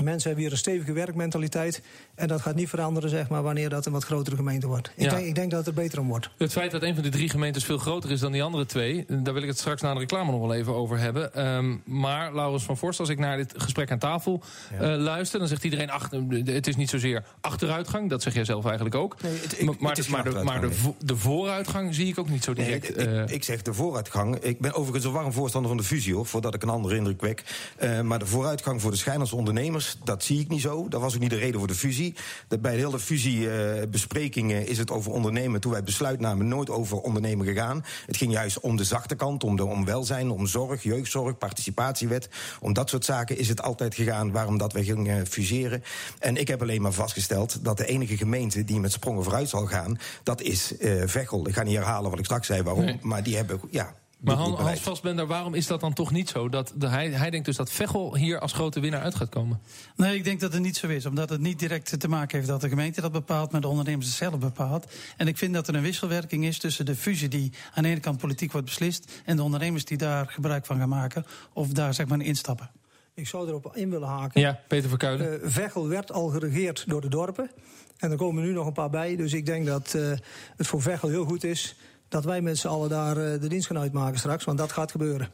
Mensen 0.02 0.28
hebben 0.28 0.44
hier 0.44 0.52
een 0.52 0.60
stevige 0.60 0.94
werkmentaliteit. 0.94 1.82
En 2.16 2.28
dat 2.28 2.42
gaat 2.42 2.56
niet 2.56 2.70
veranderen 2.70 3.10
zeg 3.10 3.30
maar, 3.30 3.44
wanneer 3.44 3.70
dat 3.70 3.86
een 3.86 3.92
wat 3.92 4.04
grotere 4.04 4.36
gemeente 4.36 4.68
wordt. 4.68 4.92
Ik, 4.96 5.10
denk, 5.10 5.26
ik 5.26 5.36
denk 5.36 5.52
dat 5.52 5.60
het 5.60 5.68
er 5.68 5.82
beter 5.84 6.00
om 6.00 6.08
wordt. 6.08 6.30
Het 6.38 6.52
feit 6.52 6.72
dat 6.72 6.82
een 6.84 6.94
van 6.94 7.04
de 7.04 7.10
drie 7.10 7.30
gemeentes 7.30 7.64
veel 7.64 7.78
groter 7.78 8.12
is 8.12 8.20
dan 8.20 8.32
die 8.32 8.44
andere 8.44 8.66
twee... 8.66 9.06
daar 9.08 9.34
wil 9.34 9.42
ik 9.42 9.48
het 9.48 9.60
straks 9.60 9.82
na 9.82 9.94
de 9.94 10.00
reclame 10.00 10.32
nog 10.32 10.42
wel 10.42 10.54
even 10.54 10.74
over 10.74 10.98
hebben. 10.98 11.48
Um, 11.48 11.82
maar, 11.86 12.34
Laurens 12.34 12.64
van 12.64 12.78
Vorst, 12.78 13.00
als 13.00 13.10
ik 13.10 13.20
naar 13.20 13.38
dit 13.38 13.54
gesprek 13.58 13.92
aan 13.92 14.00
tafel 14.00 14.44
ja. 14.80 14.94
uh, 14.94 15.02
luister... 15.02 15.40
dan 15.40 15.48
zegt 15.48 15.64
iedereen, 15.64 15.90
ach, 15.90 16.10
het 16.44 16.68
is 16.68 16.76
niet 16.76 16.90
zozeer 16.90 17.24
achteruitgang. 17.42 18.10
Dat 18.10 18.22
zeg 18.22 18.34
jij 18.34 18.46
zelf 18.46 18.66
eigenlijk 18.66 18.96
ook. 18.96 19.22
Nee, 19.22 19.32
het, 19.42 19.60
ik, 19.60 19.80
maar, 19.80 19.96
het 19.96 20.10
maar, 20.10 20.24
de, 20.24 20.44
maar 20.44 20.62
de, 20.62 20.72
de, 21.00 21.18
vooruitgang 21.18 21.96
zie 21.96 22.08
ik 22.08 22.20
ook 22.20 22.30
niet 22.30 22.44
zo 22.44 22.54
direct. 22.54 22.96
Nee, 22.96 23.08
ik, 23.08 23.30
uh, 23.30 23.36
ik, 23.36 23.44
zeg 23.44 23.62
de 23.62 23.74
vooruitgang. 23.74 24.36
Ik 24.36 24.60
ben 24.60 24.74
overigens 24.74 25.06
een 25.06 25.12
warm 25.12 25.34
voorstander 25.34 25.70
van 25.70 25.80
de 25.80 25.86
fusie, 25.88 26.14
hoor, 26.14 26.26
voordat 26.26 26.54
ik 26.54 26.64
een 26.64 26.70
andere 26.70 26.96
indruk 26.96 27.22
wek. 27.22 27.44
Uh, 27.84 28.02
maar 28.02 28.20
de 28.20 28.26
vooruitgang 28.26 28.82
voor 28.82 28.92
de 28.92 28.98
schijners 28.98 29.34
ondernemers 29.34 29.83
Dat 30.04 30.24
zie 30.24 30.40
ik 30.40 30.50
niet 30.50 30.62
zo. 30.62 30.88
Dat 30.88 31.02
was 31.02 31.14
ook 31.14 31.20
niet 31.20 31.30
de 31.30 31.36
reden 31.36 31.60
voor 31.60 31.68
de 31.68 31.76
fusie. 31.76 32.16
Dat 32.48 32.62
bij 32.62 32.72
de 32.72 32.78
hele 32.78 33.00
fusiebesprekingen 33.00 34.68
is 34.68 34.78
het 34.78 34.92
over 34.92 35.12
ondernemen. 35.12 35.62
Toen 35.62 35.72
wij 35.72 35.84
besluit 35.84 36.20
namen, 36.20 36.48
nooit 36.48 36.70
over 36.70 36.98
ondernemen 36.98 37.46
gegaan. 37.46 37.86
Het 38.06 38.18
ging 38.18 38.32
juist 38.32 38.60
om 38.60 38.76
de 38.76 38.84
zachte 38.84 39.16
kant, 39.16 39.44
om, 39.44 39.56
de, 39.56 39.66
om 39.66 39.86
welzijn, 39.86 40.30
om 40.30 40.48
zorg, 40.48 40.84
jeugdzorg, 40.84 41.38
participatiewet. 41.38 42.30
Om 42.62 42.74
dat 42.74 42.90
soort 42.90 43.06
zaken 43.06 43.38
is 43.38 43.50
het 43.50 43.62
altijd 43.62 43.96
gegaan 43.96 44.32
waarom 44.32 44.58
dat 44.58 44.74
we 44.74 44.84
gingen 44.84 45.28
fuseren. 45.28 45.84
En 46.20 46.38
ik 46.38 46.48
heb 46.48 46.62
alleen 46.62 46.82
maar 46.82 46.92
vastgesteld 46.92 47.66
dat 47.66 47.78
de 47.78 47.86
enige 47.86 48.18
gemeente 48.18 48.64
die 48.64 48.80
met 48.80 48.92
sprongen 48.92 49.24
vooruit 49.24 49.50
zal 49.50 49.66
gaan, 49.66 50.00
dat 50.24 50.42
is 50.42 50.74
uh, 50.80 51.04
Veghel. 51.06 51.48
Ik 51.48 51.54
ga 51.54 51.64
niet 51.64 51.76
herhalen 51.76 52.10
wat 52.10 52.20
ik 52.20 52.26
straks 52.26 52.48
zei 52.48 52.62
waarom, 52.62 52.86
nee. 52.86 53.00
maar 53.02 53.24
die 53.24 53.36
hebben 53.36 53.60
ja, 53.70 53.94
maar 54.24 54.36
Han, 54.36 54.54
Hans 54.54 54.80
Vastbender, 54.80 55.28
waarom 55.28 55.54
is 55.54 55.68
dat 55.68 55.80
dan 55.80 55.94
toch 55.94 56.12
niet 56.12 56.30
zo? 56.30 56.50
Dat 56.50 56.74
de, 56.76 56.88
hij, 56.88 57.10
hij 57.10 57.30
denkt 57.30 57.46
dus 57.46 57.56
dat 57.56 57.72
Veghel 57.72 58.16
hier 58.16 58.40
als 58.40 58.54
grote 58.54 58.80
winnaar 58.80 59.02
uit 59.02 59.16
gaat 59.16 59.30
komen. 59.30 59.60
Nee, 59.96 60.16
ik 60.16 60.24
denk 60.24 60.40
dat 60.40 60.54
het 60.54 60.62
niet 60.62 60.78
zo 60.78 60.88
is. 60.88 61.06
Omdat 61.06 61.30
het 61.30 61.42
niet 61.42 61.60
direct 61.60 62.00
te 62.00 62.08
maken 62.08 62.38
heeft 62.38 62.50
dat 62.50 62.62
de 62.62 62.70
gemeente 62.70 63.02
dat 63.02 63.12
bepaalt, 63.12 63.52
maar 63.52 63.62
de 63.62 63.68
ondernemers 63.68 64.08
het 64.08 64.16
zelf 64.16 64.40
bepaalt. 64.40 64.92
En 65.18 65.28
ik 65.28 65.38
vind 65.38 65.54
dat 65.54 65.68
er 65.68 65.76
een 65.76 65.82
wisselwerking 65.82 66.46
is 66.46 66.60
tussen 66.60 66.86
de 66.86 66.96
fusie 66.96 67.28
die 67.28 67.52
aan 67.74 67.84
de 67.84 67.90
ene 67.90 68.00
kant 68.00 68.18
politiek 68.18 68.52
wordt 68.52 68.68
beslist. 68.68 69.22
en 69.26 69.36
de 69.36 69.44
ondernemers 69.44 69.86
die 69.86 69.98
daar 69.98 70.28
gebruik 70.28 70.66
van 70.66 70.78
gaan 70.78 70.90
maken. 70.90 71.26
of 71.54 71.68
daar 71.68 71.94
zeg 71.94 72.08
maar 72.08 72.20
in 72.20 72.26
instappen. 72.26 72.70
Ik 73.16 73.28
zou 73.28 73.48
erop 73.48 73.76
in 73.76 73.90
willen 73.90 74.08
haken. 74.08 74.42
Ja, 74.42 74.60
Peter 74.68 74.90
Verkuilen. 74.90 75.34
Uh, 75.34 75.40
Veghel 75.44 75.88
werd 75.88 76.12
al 76.12 76.28
geregeerd 76.28 76.84
door 76.88 77.02
de 77.02 77.10
dorpen. 77.10 77.52
En 77.98 78.12
er 78.12 78.18
komen 78.18 78.44
nu 78.44 78.52
nog 78.52 78.68
een 78.68 78.74
paar 78.74 78.90
bij. 78.90 79.16
Dus 79.16 79.34
ik 79.34 79.46
denk 79.46 79.66
dat 79.66 79.94
uh, 79.96 80.12
het 80.58 80.68
voor 80.68 80.82
Veghel 80.82 81.10
heel 81.10 81.26
goed 81.26 81.44
is 81.44 81.76
dat 82.14 82.24
wij 82.24 82.42
met 82.42 82.58
z'n 82.58 82.68
allen 82.68 82.90
daar 82.90 83.18
uh, 83.18 83.42
de 83.42 83.48
dienst 83.48 83.68
gaan 83.68 83.78
uitmaken 83.78 84.20
straks. 84.20 84.44
Want 84.44 84.58
dat 84.58 84.72
gaat 84.72 84.92
gebeuren. 84.92 85.30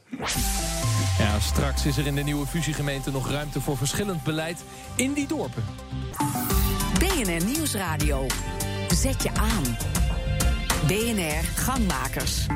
Ja, 1.18 1.40
straks 1.40 1.86
is 1.86 1.96
er 1.96 2.06
in 2.06 2.14
de 2.14 2.22
nieuwe 2.22 2.46
fusiegemeente 2.46 3.10
nog 3.10 3.30
ruimte 3.30 3.60
voor 3.60 3.76
verschillend 3.76 4.22
beleid 4.22 4.64
in 4.94 5.12
die 5.12 5.26
dorpen. 5.26 5.64
BNR 6.98 7.44
Nieuwsradio. 7.44 8.26
Zet 8.94 9.22
je 9.22 9.30
aan. 9.34 9.76
BNR 10.86 11.44
Gangmakers. 11.54 12.46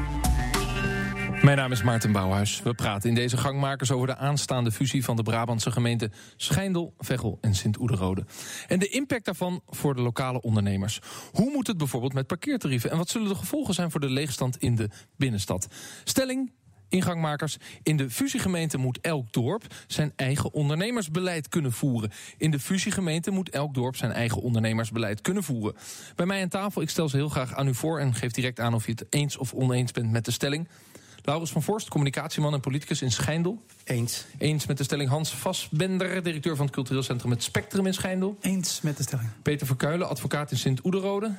Mijn 1.45 1.57
naam 1.57 1.73
is 1.73 1.83
Maarten 1.83 2.13
Bouwhuis. 2.13 2.63
We 2.63 2.75
praten 2.75 3.09
in 3.09 3.15
deze 3.15 3.37
gangmakers 3.37 3.91
over 3.91 4.07
de 4.07 4.17
aanstaande 4.17 4.73
fusie 4.73 5.05
van 5.05 5.17
de 5.17 5.23
Brabantse 5.23 5.71
gemeenten 5.71 6.13
Schijndel, 6.37 6.95
Veghel 6.99 7.39
en 7.41 7.55
Sint-Oederode. 7.55 8.25
En 8.69 8.79
de 8.79 8.89
impact 8.89 9.25
daarvan 9.25 9.61
voor 9.67 9.95
de 9.95 10.03
lokale 10.03 10.41
ondernemers. 10.41 11.01
Hoe 11.33 11.51
moet 11.53 11.67
het 11.67 11.77
bijvoorbeeld 11.77 12.13
met 12.13 12.27
parkeertarieven 12.27 12.91
en 12.91 12.97
wat 12.97 13.09
zullen 13.09 13.29
de 13.29 13.35
gevolgen 13.35 13.75
zijn 13.75 13.91
voor 13.91 14.01
de 14.01 14.11
leegstand 14.11 14.57
in 14.57 14.75
de 14.75 14.91
binnenstad? 15.17 15.67
Stelling. 16.05 16.53
Ingangmakers. 16.89 17.57
In 17.83 17.97
de 17.97 18.11
fusiegemeente 18.11 18.79
moet 18.79 19.01
elk 19.01 19.33
dorp 19.33 19.65
zijn 19.87 20.13
eigen 20.17 20.53
ondernemersbeleid 20.53 21.49
kunnen 21.49 21.73
voeren. 21.73 22.11
In 22.37 22.51
de 22.51 22.61
fusiegemeente 22.61 23.31
moet 23.31 23.51
elk 23.51 23.75
dorp 23.75 23.97
zijn 23.97 24.13
eigen 24.13 24.43
ondernemersbeleid 24.43 25.21
kunnen 25.21 25.43
voeren. 25.43 25.75
Bij 26.15 26.27
mij 26.27 26.43
aan 26.43 26.49
tafel, 26.49 26.83
ik 26.83 26.91
stel 26.91 27.09
ze 27.09 27.17
heel 27.17 27.29
graag 27.29 27.55
aan 27.55 27.69
u 27.69 27.75
voor 27.75 27.99
en 27.99 28.15
geef 28.15 28.33
direct 28.33 28.61
aan 28.61 28.75
of 28.75 28.87
je 28.87 28.93
het 28.93 29.07
eens 29.11 29.37
of 29.37 29.53
oneens 29.53 29.93
bent 29.93 30.11
met 30.11 30.25
de 30.25 30.31
stelling. 30.31 30.69
Laurens 31.27 31.53
van 31.53 31.63
Vorst, 31.63 31.89
communicatieman 31.89 32.53
en 32.55 32.61
politicus 32.61 33.03
in 33.03 33.13
Schijndel. 33.13 33.63
Eens. 33.85 34.25
Eens 34.39 34.67
met 34.67 34.79
de 34.79 34.85
stelling 34.85 35.11
Hans 35.11 35.35
Vasbender, 35.35 36.23
directeur 36.23 36.57
van 36.57 36.65
het 36.65 36.75
cultureel 36.75 37.03
centrum 37.03 37.31
Het 37.31 37.43
Spectrum 37.43 37.87
in 37.87 37.95
Schijndel. 37.95 38.37
Eens 38.41 38.81
met 38.81 38.97
de 38.97 39.03
stelling. 39.03 39.29
Peter 39.43 39.67
Verkuilen, 39.67 40.09
advocaat 40.09 40.51
in 40.51 40.57
Sint-Oederode. 40.57 41.35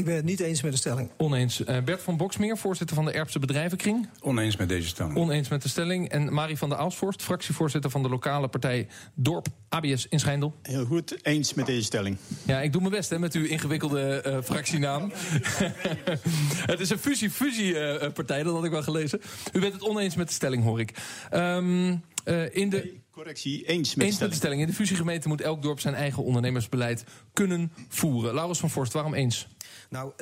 Ik 0.00 0.06
ben 0.06 0.14
het 0.14 0.24
niet 0.24 0.40
eens 0.40 0.62
met 0.62 0.72
de 0.72 0.78
stelling. 0.78 1.10
Oneens. 1.16 1.60
Uh, 1.60 1.78
Bert 1.84 2.02
van 2.02 2.16
Boksmeer, 2.16 2.58
voorzitter 2.58 2.96
van 2.96 3.04
de 3.04 3.10
Erpse 3.10 3.38
Bedrijvenkring. 3.38 4.08
Oneens 4.20 4.56
met 4.56 4.68
deze 4.68 4.88
stelling. 4.88 5.16
Oneens 5.16 5.48
met 5.48 5.62
de 5.62 5.68
stelling. 5.68 6.08
En 6.08 6.32
Marie 6.32 6.56
van 6.56 6.68
der 6.68 6.78
Aalsvorst, 6.78 7.22
fractievoorzitter 7.22 7.90
van 7.90 8.02
de 8.02 8.08
lokale 8.08 8.48
partij 8.48 8.88
Dorp 9.14 9.46
ABS 9.68 10.06
in 10.08 10.20
Schijndel. 10.20 10.54
Heel 10.62 10.84
goed, 10.84 11.26
eens 11.26 11.54
met 11.54 11.66
deze 11.66 11.82
stelling. 11.82 12.16
Ja, 12.46 12.60
ik 12.60 12.72
doe 12.72 12.80
mijn 12.80 12.94
best 12.94 13.10
hè, 13.10 13.18
met 13.18 13.34
uw 13.34 13.44
ingewikkelde 13.44 14.24
uh, 14.26 14.38
fractienaam. 14.42 15.12
het 16.72 16.80
is 16.80 16.90
een 16.90 16.98
fusie-fusie-partij, 16.98 18.38
uh, 18.38 18.44
dat 18.44 18.54
had 18.54 18.64
ik 18.64 18.70
wel 18.70 18.82
gelezen. 18.82 19.20
U 19.52 19.60
bent 19.60 19.72
het 19.72 19.82
oneens 19.82 20.14
met 20.14 20.28
de 20.28 20.34
stelling, 20.34 20.62
hoor 20.62 20.80
ik. 20.80 20.92
Um, 21.34 22.02
in 22.52 22.70
de... 22.70 22.98
Correctie, 23.10 23.66
eens 23.66 23.94
met, 23.94 24.06
eens 24.06 24.16
de 24.16 24.22
met 24.22 24.30
de 24.30 24.36
stelling. 24.36 24.60
In 24.60 24.66
de 24.66 24.72
fusiegemeente 24.72 25.28
moet 25.28 25.40
elk 25.40 25.62
dorp 25.62 25.80
zijn 25.80 25.94
eigen 25.94 26.24
ondernemersbeleid 26.24 27.04
kunnen 27.32 27.72
voeren. 27.88 28.34
Laurens 28.34 28.58
van 28.58 28.70
Vorst, 28.70 28.92
waarom 28.92 29.14
eens? 29.14 29.48
Nou, 29.90 30.12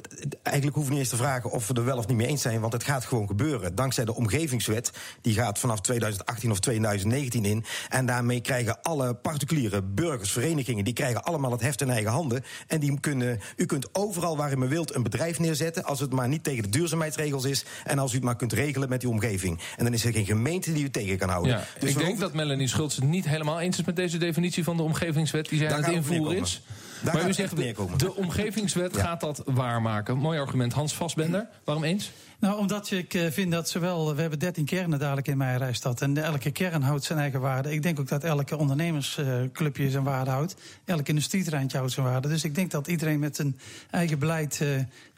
eigenlijk 0.42 0.76
hoeven 0.76 0.92
we 0.92 0.98
niet 0.98 0.98
eens 0.98 1.08
te 1.08 1.24
vragen 1.24 1.50
of 1.50 1.68
we 1.68 1.74
er 1.74 1.84
wel 1.84 1.96
of 1.96 2.06
niet 2.06 2.16
mee 2.16 2.26
eens 2.26 2.42
zijn, 2.42 2.60
want 2.60 2.72
het 2.72 2.84
gaat 2.84 3.04
gewoon 3.04 3.26
gebeuren. 3.26 3.74
Dankzij 3.74 4.04
de 4.04 4.14
omgevingswet, 4.14 4.90
die 5.20 5.34
gaat 5.34 5.58
vanaf 5.58 5.80
2018 5.80 6.50
of 6.50 6.60
2019 6.60 7.44
in. 7.44 7.64
En 7.88 8.06
daarmee 8.06 8.40
krijgen 8.40 8.82
alle 8.82 9.14
particuliere 9.14 9.82
burgers, 9.82 10.30
verenigingen, 10.32 10.84
die 10.84 10.92
krijgen 10.92 11.22
allemaal 11.22 11.50
het 11.50 11.60
heft 11.60 11.80
in 11.80 11.90
eigen 11.90 12.10
handen. 12.10 12.44
En 12.66 12.80
die 12.80 13.00
kunnen, 13.00 13.40
u 13.56 13.66
kunt 13.66 13.94
overal 13.94 14.36
waar 14.36 14.52
u 14.52 14.56
maar 14.56 14.68
wilt 14.68 14.94
een 14.94 15.02
bedrijf 15.02 15.38
neerzetten, 15.38 15.84
als 15.84 16.00
het 16.00 16.12
maar 16.12 16.28
niet 16.28 16.44
tegen 16.44 16.62
de 16.62 16.68
duurzaamheidsregels 16.68 17.44
is. 17.44 17.64
En 17.84 17.98
als 17.98 18.12
u 18.12 18.14
het 18.14 18.24
maar 18.24 18.36
kunt 18.36 18.52
regelen 18.52 18.88
met 18.88 19.00
die 19.00 19.10
omgeving. 19.10 19.60
En 19.76 19.84
dan 19.84 19.92
is 19.92 20.04
er 20.04 20.12
geen 20.12 20.26
gemeente 20.26 20.72
die 20.72 20.84
u 20.84 20.90
tegen 20.90 21.18
kan 21.18 21.28
houden. 21.28 21.52
Ja, 21.52 21.64
dus 21.78 21.90
ik 21.90 21.98
denk 21.98 22.18
dat 22.18 22.32
Melanie 22.32 22.68
Schultz 22.68 22.96
het 22.96 23.04
niet 23.04 23.28
helemaal 23.28 23.60
eens 23.60 23.78
is 23.78 23.84
met 23.84 23.96
deze 23.96 24.18
definitie 24.18 24.64
van 24.64 24.76
de 24.76 24.82
omgevingswet 24.82 25.48
die 25.48 25.58
zij 25.58 25.72
aan 25.72 25.84
het 25.84 25.92
invoeren 25.92 26.36
is. 26.36 26.62
Daar 27.02 27.14
maar 27.14 27.28
u 27.28 27.32
zegt, 27.32 27.56
de 27.96 28.14
omgevingswet 28.14 28.94
ja. 28.94 29.00
gaat 29.00 29.20
dat 29.20 29.42
waarmaken. 29.58 30.16
Mooi 30.18 30.38
argument. 30.38 30.72
Hans 30.72 30.94
Vasbender, 30.94 31.48
waarom 31.64 31.84
eens? 31.84 32.10
Nou, 32.40 32.58
omdat 32.58 32.90
ik 32.90 33.14
uh, 33.14 33.30
vind 33.30 33.52
dat 33.52 33.68
zowel... 33.68 34.14
We 34.14 34.20
hebben 34.20 34.38
13 34.38 34.64
kernen 34.64 34.98
dadelijk 34.98 35.28
in 35.28 35.36
Meijerijstad. 35.36 36.00
En 36.00 36.16
elke 36.24 36.50
kern 36.50 36.82
houdt 36.82 37.04
zijn 37.04 37.18
eigen 37.18 37.40
waarde. 37.40 37.72
Ik 37.72 37.82
denk 37.82 38.00
ook 38.00 38.08
dat 38.08 38.24
elke 38.24 38.56
ondernemersclubje 38.56 39.84
uh, 39.84 39.90
zijn 39.90 40.04
waarde 40.04 40.30
houdt. 40.30 40.56
Elk 40.84 41.08
industrieterreintje 41.08 41.76
houdt 41.76 41.92
zijn 41.92 42.06
waarde. 42.06 42.28
Dus 42.28 42.44
ik 42.44 42.54
denk 42.54 42.70
dat 42.70 42.86
iedereen 42.86 43.18
met 43.18 43.36
zijn 43.36 43.58
eigen 43.90 44.18
beleid... 44.18 44.60
Uh, 44.62 44.68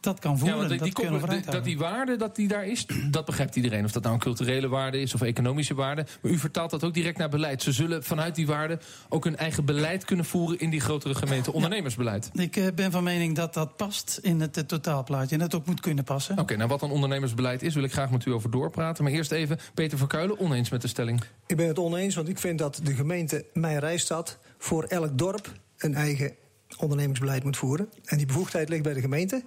dat 0.00 0.18
kan 0.18 0.38
voeren. 0.38 0.54
Ja, 0.54 0.66
want 0.66 0.70
die, 0.70 0.92
dat, 0.92 1.10
die, 1.20 1.28
die, 1.28 1.50
dat 1.50 1.64
die 1.64 1.78
waarde 1.78 2.16
dat 2.16 2.36
die 2.36 2.48
daar 2.48 2.66
is, 2.66 2.86
dat 3.10 3.24
begrijpt 3.24 3.56
iedereen. 3.56 3.84
Of 3.84 3.92
dat 3.92 4.02
nou 4.02 4.14
een 4.14 4.20
culturele 4.20 4.68
waarde 4.68 5.00
is 5.00 5.14
of 5.14 5.22
economische 5.22 5.74
waarde. 5.74 6.06
Maar 6.22 6.32
u 6.32 6.38
vertaalt 6.38 6.70
dat 6.70 6.84
ook 6.84 6.94
direct 6.94 7.18
naar 7.18 7.28
beleid. 7.28 7.62
Ze 7.62 7.72
zullen 7.72 8.04
vanuit 8.04 8.34
die 8.34 8.46
waarde 8.46 8.78
ook 9.08 9.24
hun 9.24 9.36
eigen 9.36 9.64
beleid 9.64 10.04
kunnen 10.04 10.24
voeren... 10.24 10.58
in 10.58 10.70
die 10.70 10.80
grotere 10.80 11.14
gemeente 11.14 11.52
ondernemersbeleid. 11.52 12.30
Ja, 12.32 12.42
ik 12.42 12.74
ben 12.74 12.90
van 12.90 13.04
mening 13.04 13.36
dat 13.36 13.54
dat 13.54 13.76
past 13.76 14.18
in 14.22 14.40
het, 14.40 14.56
het 14.56 14.68
totaalplaatje. 14.68 15.34
En 15.34 15.40
dat 15.40 15.54
ook 15.54 15.66
moet 15.66 15.80
kunnen 15.80 16.04
passen. 16.04 16.32
Oké, 16.32 16.42
okay, 16.42 16.56
nou 16.56 16.68
wat 16.68 16.80
dan 16.80 16.90
ondernemersbeleid 17.10 17.62
is... 17.62 17.74
wil 17.74 17.84
ik 17.84 17.92
graag 17.92 18.10
met 18.10 18.26
u 18.26 18.32
over 18.32 18.50
doorpraten. 18.50 19.04
Maar 19.04 19.12
eerst 19.12 19.32
even 19.32 19.58
Peter 19.74 19.98
Verkuilen, 19.98 20.38
oneens 20.38 20.70
met 20.70 20.82
de 20.82 20.88
stelling. 20.88 21.22
Ik 21.46 21.56
ben 21.56 21.66
het 21.66 21.78
oneens, 21.78 22.14
want 22.14 22.28
ik 22.28 22.38
vind 22.38 22.58
dat 22.58 22.80
de 22.82 22.94
gemeente 22.94 23.44
Meijerijstad... 23.52 24.38
voor 24.58 24.84
elk 24.84 25.18
dorp 25.18 25.52
een 25.78 25.94
eigen 25.94 26.34
ondernemingsbeleid 26.78 27.44
moet 27.44 27.56
voeren. 27.56 27.88
En 28.04 28.16
die 28.16 28.26
bevoegdheid 28.26 28.68
ligt 28.68 28.82
bij 28.82 28.94
de 28.94 29.00
gemeente 29.00 29.44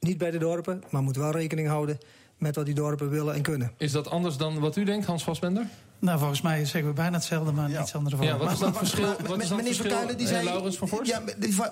niet 0.00 0.18
bij 0.18 0.30
de 0.30 0.38
dorpen, 0.38 0.82
maar 0.90 1.02
moet 1.02 1.16
wel 1.16 1.30
rekening 1.30 1.68
houden 1.68 1.98
met 2.36 2.56
wat 2.56 2.66
die 2.66 2.74
dorpen 2.74 3.10
willen 3.10 3.34
en 3.34 3.42
kunnen. 3.42 3.72
Is 3.76 3.92
dat 3.92 4.10
anders 4.10 4.36
dan 4.36 4.58
wat 4.58 4.76
u 4.76 4.84
denkt, 4.84 5.06
Hans 5.06 5.24
Vastbender? 5.24 5.66
Nou, 6.00 6.18
volgens 6.18 6.40
mij 6.40 6.64
zeggen 6.64 6.90
we 6.90 6.96
bijna 6.96 7.16
hetzelfde, 7.16 7.52
maar 7.52 7.70
ja. 7.70 7.80
iets 7.82 7.94
andere 7.94 8.22
Ja, 8.22 8.36
wat 8.36 8.52
is 8.52 8.58
dat 8.58 8.76
verschil? 8.76 9.06
Maar, 9.06 9.28
wat 9.28 9.42
is 9.42 9.48
dat 9.48 9.56
meneer 9.56 9.74
Verkuilen, 9.74 10.18
die 10.18 10.26
zei, 10.26 10.44
Laurens 10.44 10.76
van 10.76 10.88
Vorst? 10.88 11.10
Ja, 11.10 11.22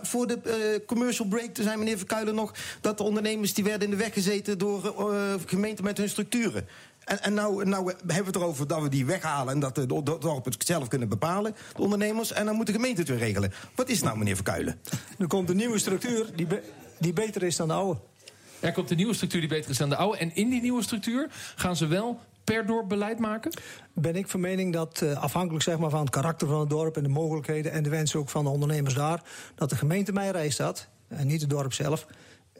voor 0.02 0.26
de 0.26 0.38
uh, 0.45 0.87
commercial 0.87 1.28
break 1.28 1.54
toen 1.54 1.64
zei 1.64 1.76
meneer 1.76 1.97
Verkuilen 1.97 2.35
nog... 2.35 2.54
dat 2.80 2.99
de 2.99 3.04
ondernemers 3.04 3.54
die 3.54 3.64
werden 3.64 3.83
in 3.83 3.90
de 3.90 3.97
weg 3.97 4.12
gezeten 4.12 4.59
door 4.59 4.95
uh, 5.14 5.35
gemeenten 5.47 5.85
met 5.85 5.99
hun 5.99 6.09
structuren. 6.09 6.66
En, 7.04 7.23
en 7.23 7.35
nou, 7.35 7.64
nou 7.64 7.87
hebben 7.87 8.06
we 8.06 8.25
het 8.25 8.37
erover 8.37 8.66
dat 8.66 8.83
we 8.83 8.88
die 8.88 9.06
weghalen... 9.06 9.54
en 9.54 9.61
dat 9.61 9.75
de 9.75 9.87
dorpen 9.87 10.52
het 10.52 10.66
zelf 10.66 10.88
kunnen 10.88 11.09
bepalen, 11.09 11.54
de 11.75 11.83
ondernemers... 11.83 12.33
en 12.33 12.47
dan 12.47 12.54
moet 12.54 12.66
de 12.66 12.73
gemeente 12.73 13.00
het 13.00 13.09
weer 13.09 13.18
regelen. 13.18 13.52
Wat 13.75 13.88
is 13.88 13.97
het 13.97 14.04
nou, 14.04 14.18
meneer 14.18 14.35
Verkuilen? 14.35 14.80
Er 15.18 15.26
komt 15.26 15.50
een 15.50 15.56
nieuwe 15.56 15.78
structuur 15.78 16.26
die, 16.35 16.47
be 16.47 16.62
die 16.99 17.12
beter 17.12 17.42
is 17.42 17.56
dan 17.56 17.68
de 17.68 17.75
oude. 17.75 18.00
Er 18.61 18.73
komt 18.73 18.90
een 18.90 18.97
nieuwe 18.97 19.14
structuur 19.14 19.40
die 19.40 19.49
beter 19.49 19.71
is 19.71 19.76
dan 19.76 19.88
de 19.88 19.97
oude. 19.97 20.18
En 20.18 20.35
in 20.35 20.50
die 20.50 20.61
nieuwe 20.61 20.83
structuur 20.83 21.28
gaan 21.56 21.76
ze 21.76 21.87
wel 21.87 22.21
per 22.52 22.66
dorp 22.66 22.88
beleid 22.88 23.18
maken? 23.18 23.52
Ben 23.92 24.16
ik 24.16 24.28
van 24.28 24.40
mening 24.40 24.72
dat 24.72 25.00
uh, 25.04 25.22
afhankelijk 25.22 25.64
zeg 25.64 25.78
maar, 25.78 25.90
van 25.90 26.00
het 26.00 26.10
karakter 26.10 26.48
van 26.48 26.60
het 26.60 26.70
dorp... 26.70 26.96
en 26.96 27.02
de 27.02 27.08
mogelijkheden 27.08 27.72
en 27.72 27.82
de 27.82 27.88
wensen 27.90 28.20
ook 28.20 28.28
van 28.28 28.44
de 28.44 28.50
ondernemers 28.50 28.94
daar... 28.94 29.22
dat 29.54 29.70
de 29.70 29.76
gemeente 29.76 30.12
Meijerij 30.12 30.50
staat, 30.50 30.88
en 31.08 31.26
niet 31.26 31.40
het 31.40 31.50
dorp 31.50 31.72
zelf... 31.72 32.06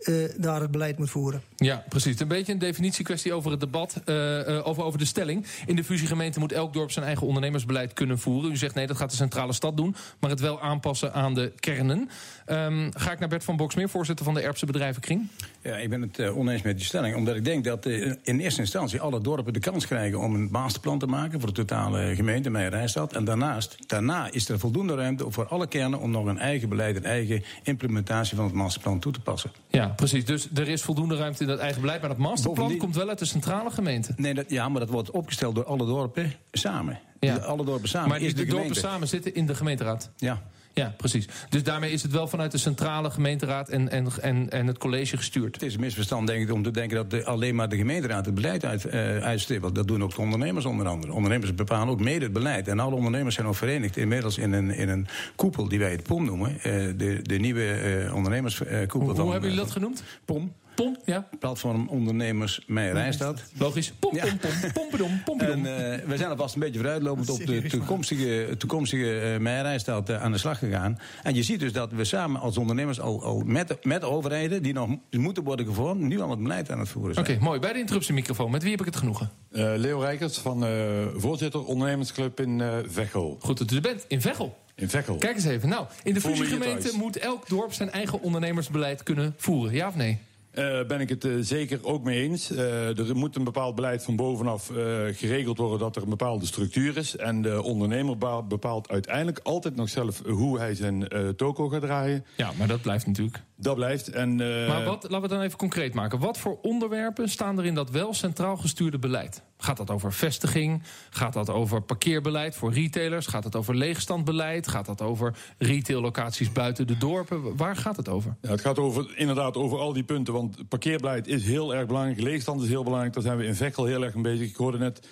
Uh, 0.03 0.29
daar 0.37 0.61
het 0.61 0.71
beleid 0.71 0.99
moet 0.99 1.11
voeren. 1.11 1.43
Ja, 1.57 1.85
precies. 1.88 2.21
Een 2.21 2.29
beetje 2.29 2.53
een 2.53 2.59
definitiekwestie 2.59 3.33
over 3.33 3.50
het 3.50 3.61
debat, 3.61 4.00
uh, 4.05 4.49
uh, 4.49 4.67
over, 4.67 4.85
over 4.85 4.99
de 4.99 5.05
stelling. 5.05 5.47
In 5.67 5.76
de 5.76 5.85
fusiegemeente 5.85 6.38
moet 6.38 6.53
elk 6.53 6.73
dorp 6.73 6.91
zijn 6.91 7.05
eigen 7.05 7.26
ondernemersbeleid 7.26 7.93
kunnen 7.93 8.19
voeren. 8.19 8.50
U 8.50 8.57
zegt 8.57 8.75
nee, 8.75 8.87
dat 8.87 8.97
gaat 8.97 9.11
de 9.11 9.17
centrale 9.17 9.53
stad 9.53 9.76
doen, 9.76 9.95
maar 10.21 10.31
het 10.31 10.41
wel 10.41 10.61
aanpassen 10.61 11.12
aan 11.12 11.35
de 11.35 11.53
kernen. 11.61 12.09
Um, 12.47 12.91
ga 12.97 13.12
ik 13.12 13.19
naar 13.19 13.29
Bert 13.29 13.45
van 13.45 13.57
Boksmeer, 13.57 13.88
voorzitter 13.88 14.25
van 14.25 14.35
de 14.35 14.41
Erpse 14.41 14.67
Bedrijvenkring. 14.67 15.29
Ja, 15.62 15.76
ik 15.76 15.91
ben 15.91 16.03
het 16.03 16.29
oneens 16.31 16.62
met 16.62 16.76
die 16.76 16.87
stelling, 16.87 17.17
omdat 17.17 17.37
ik 17.37 17.45
denk 17.45 17.65
dat 17.65 17.87
in 17.87 18.41
eerste 18.41 18.61
instantie 18.61 19.00
alle 19.00 19.21
dorpen 19.21 19.53
de 19.53 19.59
kans 19.59 19.87
krijgen 19.87 20.21
om 20.21 20.35
een 20.35 20.49
masterplan 20.50 20.99
te 20.99 21.07
maken 21.07 21.41
voor 21.41 21.49
de 21.49 21.55
totale 21.55 22.15
gemeente, 22.15 22.50
mijn 22.50 22.69
Rijstad. 22.69 23.12
En 23.12 23.25
daarnaast, 23.25 23.76
daarna 23.87 24.33
is 24.33 24.49
er 24.49 24.59
voldoende 24.59 24.95
ruimte 24.95 25.31
voor 25.31 25.47
alle 25.47 25.67
kernen 25.67 26.00
om 26.00 26.11
nog 26.11 26.26
een 26.26 26.38
eigen 26.38 26.69
beleid, 26.69 26.97
een 26.97 27.05
eigen 27.05 27.45
implementatie 27.62 28.37
van 28.37 28.45
het 28.45 28.55
masterplan 28.55 28.99
toe 28.99 29.12
te 29.12 29.21
passen. 29.21 29.50
Ja, 29.69 29.86
Ja, 29.87 29.93
precies. 29.95 30.25
Dus 30.25 30.49
er 30.55 30.69
is 30.69 30.83
voldoende 30.83 31.16
ruimte 31.16 31.43
in 31.43 31.49
dat 31.49 31.59
eigen 31.59 31.81
beleid. 31.81 32.00
Maar 32.00 32.09
dat 32.09 32.19
masterplan 32.19 32.55
Bovendien- 32.55 32.78
komt 32.78 32.95
wel 32.95 33.09
uit 33.09 33.19
de 33.19 33.25
centrale 33.25 33.71
gemeente. 33.71 34.12
Nee, 34.16 34.35
dat, 34.35 34.50
ja, 34.50 34.69
maar 34.69 34.81
dat 34.81 34.90
wordt 34.90 35.11
opgesteld 35.11 35.55
door 35.55 35.64
alle 35.64 35.87
dorpen 35.87 36.33
samen. 36.52 36.99
Ja. 37.21 37.35
Dus 37.35 37.45
Alle 37.45 37.64
dorpen 37.64 37.88
samen 37.88 38.09
maar 38.09 38.19
die, 38.19 38.28
is 38.28 38.35
de, 38.35 38.45
de, 38.45 38.50
dorpen 38.50 38.76
samen 38.76 39.09
zitten 39.09 39.35
in 39.35 39.47
de 39.47 39.55
gemeenteraad. 39.55 40.11
Ja. 40.16 40.43
Ja, 40.78 40.95
precies. 40.97 41.28
Dus 41.49 41.62
daarmee 41.62 41.90
is 41.90 42.02
het 42.02 42.12
wel 42.12 42.28
vanuit 42.28 42.50
de 42.52 42.59
centrale 42.59 43.11
gemeenteraad 43.11 43.68
en, 43.68 43.88
en, 43.90 44.06
en, 44.21 44.50
en 44.50 44.66
het 44.66 44.78
college 44.78 45.16
gestuurd. 45.16 45.54
Het 45.54 45.62
is 45.62 45.75
een 45.75 45.80
misverstand 45.80 46.26
denk 46.26 46.42
ik, 46.49 46.52
om 46.54 46.62
te 46.62 46.71
denken 46.71 46.97
dat 46.97 47.11
de- 47.11 47.25
alleen 47.25 47.54
maar 47.54 47.68
de 47.68 47.76
gemeenteraad 47.76 48.26
het 48.26 48.35
beleid 48.35 48.64
uit, 48.64 48.85
eh, 48.85 49.18
uitstippelt. 49.18 49.75
Dat 49.75 49.88
doen 49.88 50.02
ook 50.02 50.14
de 50.14 50.21
ondernemers 50.21 50.64
onder 50.64 50.87
andere. 50.87 51.12
Ondernemers 51.12 51.54
bepalen 51.54 51.88
ook 51.88 52.00
mede 52.00 52.25
het 52.25 52.33
beleid. 52.33 52.68
En 52.68 52.80
alle 52.80 52.95
ondernemers 52.95 53.35
zijn 53.35 53.47
ook 53.47 53.54
verenigd 53.54 53.97
inmiddels 53.97 54.38
in 54.38 54.52
een, 54.52 54.71
in 54.71 54.88
een 54.88 55.06
koepel 55.37 55.68
die 55.68 55.78
wij 55.78 55.90
het 55.90 56.02
POM 56.02 56.25
noemen. 56.25 56.50
Eh, 56.61 56.73
de, 56.97 57.18
de 57.23 57.37
nieuwe 57.38 57.71
eh, 57.73 58.14
ondernemerskoepel 58.14 59.00
Hoe, 59.00 59.14
van... 59.14 59.25
hoe 59.25 59.33
hebben 59.33 59.50
jullie 59.50 59.64
dat 59.64 59.73
genoemd? 59.73 60.02
POM, 60.25 60.52
Pom, 60.76 60.97
ja. 61.04 61.28
Platform 61.38 61.88
Ondernemers 61.88 62.61
Meijerijstad. 62.66 63.42
Logisch. 63.59 63.92
Pom, 63.99 64.18
pom, 64.18 64.38
pom, 64.38 64.73
pompedom, 64.73 65.23
pompedom. 65.25 65.66
En 65.66 65.92
eh, 65.92 66.06
we 66.06 66.16
zijn 66.16 66.30
alvast 66.30 66.54
een 66.54 66.61
beetje 66.61 66.78
vooruitlopend 66.78 67.30
op 67.30 67.47
de 67.47 67.62
toekomstige, 67.62 68.54
toekomstige 68.59 69.21
eh 69.21 69.75
eh, 69.87 70.23
aan 70.23 70.33
de 70.33 70.38
slag 70.38 70.59
gegaan. 70.59 70.99
En 71.23 71.35
je 71.35 71.42
ziet 71.42 71.61
dus 71.61 71.73
dat 71.73 71.92
we 71.92 72.04
samen 72.04 72.40
als 72.40 72.56
ondernemers 72.56 73.00
al, 73.00 73.23
al 73.23 73.42
met, 73.45 73.85
met 73.85 74.00
de 74.00 74.06
overheden, 74.06 74.62
die 74.62 74.73
nog 74.73 74.88
moeten 75.11 75.42
worden 75.42 75.66
gevormd, 75.66 76.00
nu 76.00 76.21
al 76.21 76.30
het 76.30 76.42
beleid 76.42 76.71
aan 76.71 76.78
het 76.78 76.88
voeren 76.88 77.18
Oké, 77.18 77.26
zijn. 77.26 77.42
mooi. 77.42 77.61
Bij 77.61 77.73
de 77.73 77.78
interruptiemicrofoon. 77.78 78.50
Met 78.50 78.62
wie 78.62 78.71
heb 78.71 78.80
ik 78.80 78.87
het 78.87 78.97
genoegen? 78.97 79.30
Eh, 79.52 79.73
Leo 79.76 80.00
Rijkers 80.00 80.38
van 80.38 80.64
eh, 80.64 80.71
voorzitter 81.16 81.64
ondernemersclub 81.64 82.40
in 82.40 82.62
Veghel. 82.87 83.37
Goed 83.40 83.59
dat 83.59 83.71
u 83.71 83.76
er 83.76 83.83
bent. 83.83 84.04
In 84.09 84.21
Veghel. 84.21 84.56
In 84.75 84.88
Veghel. 84.88 85.16
Kijk 85.16 85.35
eens 85.35 85.45
even. 85.45 85.68
Nou, 85.68 85.87
in 86.02 86.14
de 86.14 86.21
fusiegemeente 86.21 86.90
moet 86.97 87.16
elk 87.16 87.49
dorp 87.49 87.73
zijn 87.73 87.90
eigen 87.90 88.23
ondernemersbeleid 88.23 89.02
kunnen 89.02 89.35
voeren. 89.37 89.75
Ja 89.75 89.88
of 89.88 89.95
nee? 89.95 90.18
Eh, 90.57 90.87
ben 90.87 91.01
ik 91.01 91.09
het 91.09 91.25
eh, 91.25 91.33
zeker 91.41 91.79
ook 91.83 92.03
mee 92.05 92.23
eens. 92.23 92.51
Eh, 92.51 92.99
er 92.99 93.17
moet 93.17 93.37
een 93.37 93.45
bepaald 93.45 93.75
beleid 93.75 94.05
van 94.05 94.17
bovenaf 94.17 94.71
geregeld 95.13 95.59
worden 95.59 95.79
dat 95.79 95.97
er 95.97 96.03
een 96.03 96.09
bepaalde 96.09 96.47
structuur 96.47 96.97
is. 96.97 97.17
En 97.17 97.43
de 97.43 97.63
ondernemer 97.63 98.17
bepaalt 98.49 98.89
uiteindelijk 98.89 99.41
altijd 99.43 99.77
nog 99.77 99.89
zelf 99.89 100.23
hoe 100.27 100.59
hij 100.59 100.75
zijn 100.75 101.09
toko 101.37 101.69
gaat 101.69 101.81
draaien. 101.81 102.25
Ja, 102.37 102.51
maar 102.59 102.67
dat 102.67 102.81
blijft 102.81 103.07
natuurlijk. 103.07 103.43
Dat 103.57 103.75
blijft. 103.75 104.09
En, 104.09 104.37
Maar 104.37 104.85
wat, 104.85 105.03
laten 105.03 105.09
we 105.09 105.15
het 105.15 105.31
dan 105.31 105.41
even 105.41 105.59
concreet 105.59 105.95
maken. 105.95 106.19
Wat 106.19 106.39
voor 106.39 106.59
onderwerpen 106.63 107.29
staan 107.29 107.59
er 107.59 107.65
in 107.65 107.75
dat 107.75 107.91
wel 107.91 108.15
centraal 108.15 108.57
gestuurde 108.57 108.99
beleid? 108.99 109.43
Gaat 109.59 109.77
dat 109.77 109.91
over 109.91 110.13
vestiging? 110.13 110.83
Gaat 111.11 111.33
dat 111.33 111.51
over 111.51 111.83
parkeerbeleid 111.83 112.57
voor 112.57 112.73
retailers? 112.73 113.27
Gaat 113.27 113.45
het 113.45 113.57
over 113.57 113.75
leegstandbeleid? 113.75 114.69
Gaat 114.69 114.87
dat 114.87 115.03
over 115.03 115.35
retaillocaties 115.59 116.53
buiten 116.53 116.87
de 116.87 116.97
dorpen? 116.97 117.57
Waar 117.57 117.77
gaat 117.77 117.97
het 117.97 118.09
over? 118.09 118.37
Ja, 118.41 118.51
het 118.51 118.61
gaat 118.61 118.79
over, 118.79 119.13
inderdaad 119.17 119.57
over 119.57 119.79
al 119.79 119.93
die 119.93 120.05
punten. 120.05 120.35
Want 120.35 120.69
parkeerbeleid 120.69 121.27
is 121.27 121.45
heel 121.45 121.75
erg 121.75 121.87
belangrijk. 121.87 122.21
Leegstand 122.21 122.63
is 122.63 122.69
heel 122.69 122.85
belangrijk. 122.85 123.15
Daar 123.15 123.23
zijn 123.23 123.39
we 123.39 123.45
in 123.45 123.55
Veghel 123.55 123.85
heel 123.85 124.05
erg 124.05 124.15
mee 124.15 124.23
bezig. 124.23 124.49
Ik 124.49 124.57
hoorde 124.57 124.79
net 124.79 125.09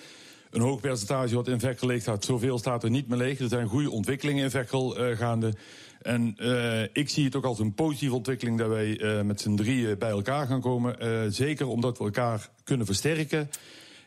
een 0.50 0.60
hoog 0.60 0.80
percentage 0.80 1.34
wat 1.34 1.48
in 1.48 1.60
Veghel 1.60 1.88
leeg 1.88 2.00
staat. 2.00 2.24
Zoveel 2.24 2.58
staat 2.58 2.82
er 2.82 2.90
niet 2.90 3.08
meer 3.08 3.18
leeg. 3.18 3.38
Er 3.38 3.48
zijn 3.48 3.68
goede 3.68 3.90
ontwikkelingen 3.90 4.44
in 4.44 4.50
Veghel 4.50 4.96
eh, 4.96 5.16
gaande. 5.16 5.54
En 6.02 6.34
eh, 6.36 6.82
ik 6.82 7.08
zie 7.08 7.24
het 7.24 7.36
ook 7.36 7.44
als 7.44 7.58
een 7.58 7.74
positieve 7.74 8.14
ontwikkeling 8.14 8.58
dat 8.58 8.68
wij 8.68 9.00
eh, 9.00 9.22
met 9.22 9.40
z'n 9.40 9.54
drieën 9.54 9.98
bij 9.98 10.10
elkaar 10.10 10.46
gaan 10.46 10.60
komen. 10.60 11.32
Zeker 11.32 11.66
omdat 11.66 11.98
we 11.98 12.04
elkaar 12.04 12.48
kunnen 12.64 12.86
versterken. 12.86 13.50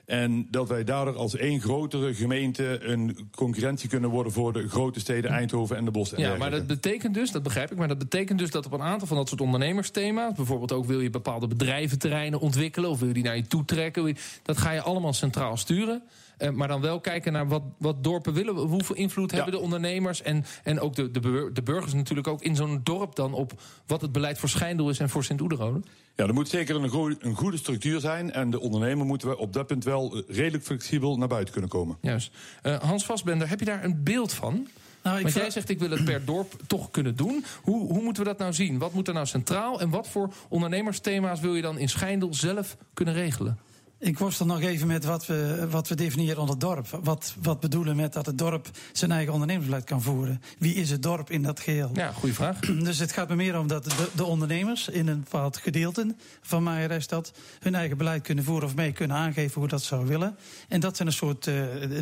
En 0.08 0.48
dat 0.52 0.68
wij 0.68 0.84
daardoor 0.84 1.16
als 1.16 1.36
één 1.36 1.62
grotere 1.62 2.14
gemeente 2.14 2.80
een 2.82 3.30
concurrentie 3.36 3.90
kunnen 3.90 4.10
worden 4.10 4.32
voor 4.32 4.54
de 4.54 4.70
grote 4.70 5.00
steden 5.00 5.32
Eindhoven 5.32 5.78
en 5.78 5.86
de 5.86 5.92
Bos. 5.92 6.14
En 6.14 6.22
Ja, 6.22 6.38
maar 6.38 6.52
dat 6.52 6.68
betekent 6.68 7.14
dus, 7.14 7.32
dat 7.32 7.44
begrijp 7.44 7.72
ik, 7.72 7.78
maar 7.78 7.88
dat 7.88 7.98
betekent 7.98 8.40
dus 8.40 8.52
dat 8.52 8.66
op 8.66 8.72
een 8.72 8.82
aantal 8.82 9.08
van 9.08 9.18
dat 9.18 9.30
soort 9.30 9.42
ondernemersthema's, 9.42 10.36
bijvoorbeeld 10.36 10.72
ook 10.72 10.86
wil 10.86 11.00
je 11.00 11.10
bepaalde 11.10 11.48
bedrijventerreinen 11.48 12.40
ontwikkelen 12.40 12.90
of 12.90 13.00
wil 13.00 13.08
je 13.08 13.14
die 13.14 13.24
naar 13.24 13.36
je 13.36 13.48
toe 13.48 13.66
trekken, 13.66 14.18
dat 14.44 14.58
ga 14.58 14.72
je 14.72 14.82
allemaal 14.82 15.14
centraal 15.14 15.58
sturen. 15.58 16.04
Eh, 16.38 16.50
maar 16.50 16.68
dan 16.68 16.82
wel 16.82 17.00
kijken 17.00 17.34
naar 17.34 17.48
wat, 17.48 17.62
wat 17.78 18.04
dorpen 18.04 18.34
willen. 18.34 18.56
Hoeveel 18.56 18.96
invloed 18.96 19.32
hebben 19.32 19.52
de 19.52 19.60
ondernemers 19.60 20.22
en, 20.22 20.46
en 20.64 20.80
ook 20.80 20.96
de, 20.96 21.12
de, 21.12 21.20
bur- 21.20 21.54
de 21.54 21.62
burgers 21.62 21.94
natuurlijk 21.94 22.28
ook 22.28 22.42
in 22.42 22.56
zo'n 22.56 22.80
dorp 22.84 23.16
dan 23.16 23.34
op 23.34 23.62
wat 23.88 24.02
het 24.02 24.12
beleid 24.12 24.38
voor 24.40 24.50
Schijndel 24.50 24.90
is 24.90 25.00
en 25.00 25.10
voor 25.10 25.24
Sint-Oederode? 25.24 25.80
Ja, 26.16 26.28
er 26.28 26.34
moet 26.34 26.50
zeker 26.50 26.76
een, 26.76 26.90
go- 26.90 27.16
een 27.20 27.36
goede 27.36 27.58
structuur 27.58 28.00
zijn. 28.00 28.32
En 28.32 28.50
de 28.50 28.60
ondernemer 28.60 29.06
moeten 29.06 29.30
we 29.30 29.38
op 29.38 29.54
dat 29.54 29.68
punt 29.68 29.84
wel 29.84 30.16
eh, 30.16 30.36
redelijk 30.36 30.64
flexibel 30.64 31.18
naar 31.18 31.28
buiten 31.28 31.52
kunnen 31.52 31.70
komen. 31.70 31.98
Juist. 32.02 32.32
Eh, 32.62 32.80
Hans 32.80 33.06
Vastbender, 33.06 33.50
heb 33.50 33.60
je 33.60 33.66
daar 33.66 33.84
een 33.84 34.04
beeld 34.04 34.34
van? 34.34 34.68
Nou, 35.04 35.18
ik 35.18 35.24
Want 35.24 35.36
jij 35.36 35.50
zegt 35.50 35.70
ik 35.70 35.80
wil 35.80 35.90
het 35.90 36.04
per 36.06 36.26
dorp 36.26 36.54
toch 36.68 36.92
kunnen 36.92 37.16
doen. 37.16 37.46
Hoe, 37.62 37.94
hoe 37.94 38.04
moeten 38.04 38.24
we 38.24 38.30
dat 38.30 38.38
nou 38.38 38.54
zien? 38.54 38.78
Wat 38.78 38.94
moet 38.94 39.08
er 39.08 39.14
nou 39.14 39.26
centraal 39.26 39.82
en 39.82 39.90
wat 39.90 40.08
voor 40.08 40.34
ondernemersthema's 40.50 41.40
wil 41.40 41.56
je 41.56 41.62
dan 41.62 41.78
in 41.78 41.90
Schijndel 41.90 42.34
zelf 42.34 42.78
kunnen 42.94 43.14
regelen? 43.14 43.58
Ik 44.00 44.20
worstel 44.20 44.46
nog 44.46 44.62
even 44.62 44.88
met 44.88 45.06
wat 45.06 45.26
we, 45.26 45.68
wat 45.70 45.88
we 45.88 45.96
definiëren 45.96 46.42
onder 46.42 46.60
dorp. 46.60 47.00
Wat, 47.04 47.36
wat 47.42 47.60
bedoelen 47.60 47.96
met 47.96 48.14
dat 48.14 48.26
het 48.26 48.38
dorp 48.38 48.70
zijn 48.92 49.12
eigen 49.12 49.34
ondernemersbeleid 49.34 49.84
kan 49.84 50.02
voeren? 50.02 50.42
Wie 50.58 50.76
is 50.76 50.90
het 50.90 51.04
dorp 51.04 51.30
in 51.32 51.42
dat 51.42 51.60
geheel? 51.60 51.90
Ja, 51.94 52.12
goede 52.12 52.36
vraag. 52.36 52.60
Dus 52.88 53.00
het 53.00 53.12
gaat 53.12 53.30
me 53.30 53.36
meer 53.36 53.60
om 53.60 53.68
dat 53.68 53.84
de, 53.84 54.10
de 54.16 54.26
ondernemers 54.26 54.90
in 54.90 55.08
een 55.08 55.20
bepaald 55.24 55.58
gedeelte 55.58 56.16
van 56.42 56.64
Maaierstad 56.64 57.32
hun 57.60 57.76
eigen 57.76 57.98
beleid 57.98 58.22
kunnen 58.22 58.44
voeren 58.44 58.68
of 58.68 58.76
mee 58.76 58.92
kunnen 58.92 59.18
aangeven 59.18 59.60
hoe 59.60 59.70
dat 59.70 59.84
zou 59.84 60.06
willen. 60.06 60.38
En 60.68 60.80
dat 60.80 60.96
zijn 60.96 61.08
een 61.08 61.14
soort 61.14 61.48
eh, 61.48 61.56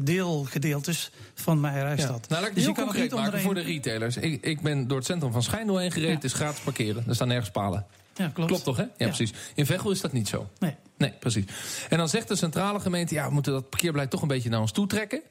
deelgedeeltes 0.04 1.12
van 1.34 1.56
Ja. 1.56 1.62
Maaierstad. 1.62 2.10
Nou, 2.10 2.22
laat 2.30 2.40
ik 2.40 2.46
het 2.46 2.56
Dus 2.56 2.64
je 2.64 2.70
heel 2.70 2.74
kan 2.74 2.86
concreet 2.86 3.12
maken 3.12 3.42
voor 3.42 3.54
de 3.54 3.62
retailers. 3.62 4.18
Ik, 4.18 4.46
ik 4.46 4.62
ben 4.62 4.88
door 4.88 4.98
het 4.98 5.06
centrum 5.06 5.32
van 5.32 5.44
Schijndel 5.44 5.78
heen 5.78 5.92
gereden. 5.92 6.10
Ja. 6.10 6.16
Het 6.16 6.26
is 6.26 6.34
gratis 6.34 6.60
parkeren. 6.60 7.04
Er 7.08 7.16
staan 7.16 7.28
nergens 7.28 7.52
palen. 7.52 7.86
Ja, 8.16 8.28
klopt. 8.28 8.50
Klopt 8.50 8.64
toch, 8.64 8.78
hè? 8.78 8.84
Ja, 8.84 8.90
precies. 8.98 9.34
In 9.56 9.66
Veghel 9.66 9.92
is 9.92 10.02
dat 10.02 10.12
niet 10.12 10.28
zo. 10.28 10.50
Nee. 10.60 10.76
Nee, 10.98 11.14
precies. 11.20 11.46
En 11.90 11.98
dan 11.98 12.10
zegt 12.10 12.28
de 12.28 12.36
centrale 12.36 12.80
gemeente... 12.80 13.14
ja, 13.14 13.28
we 13.28 13.34
moeten 13.34 13.54
dat 13.54 13.70
parkeerbeleid 13.70 14.10
toch 14.10 14.22
een 14.22 14.28
beetje 14.28 14.50
naar 14.50 14.60
ons 14.60 14.72
toe 14.72 14.88
trekken. 14.88 15.22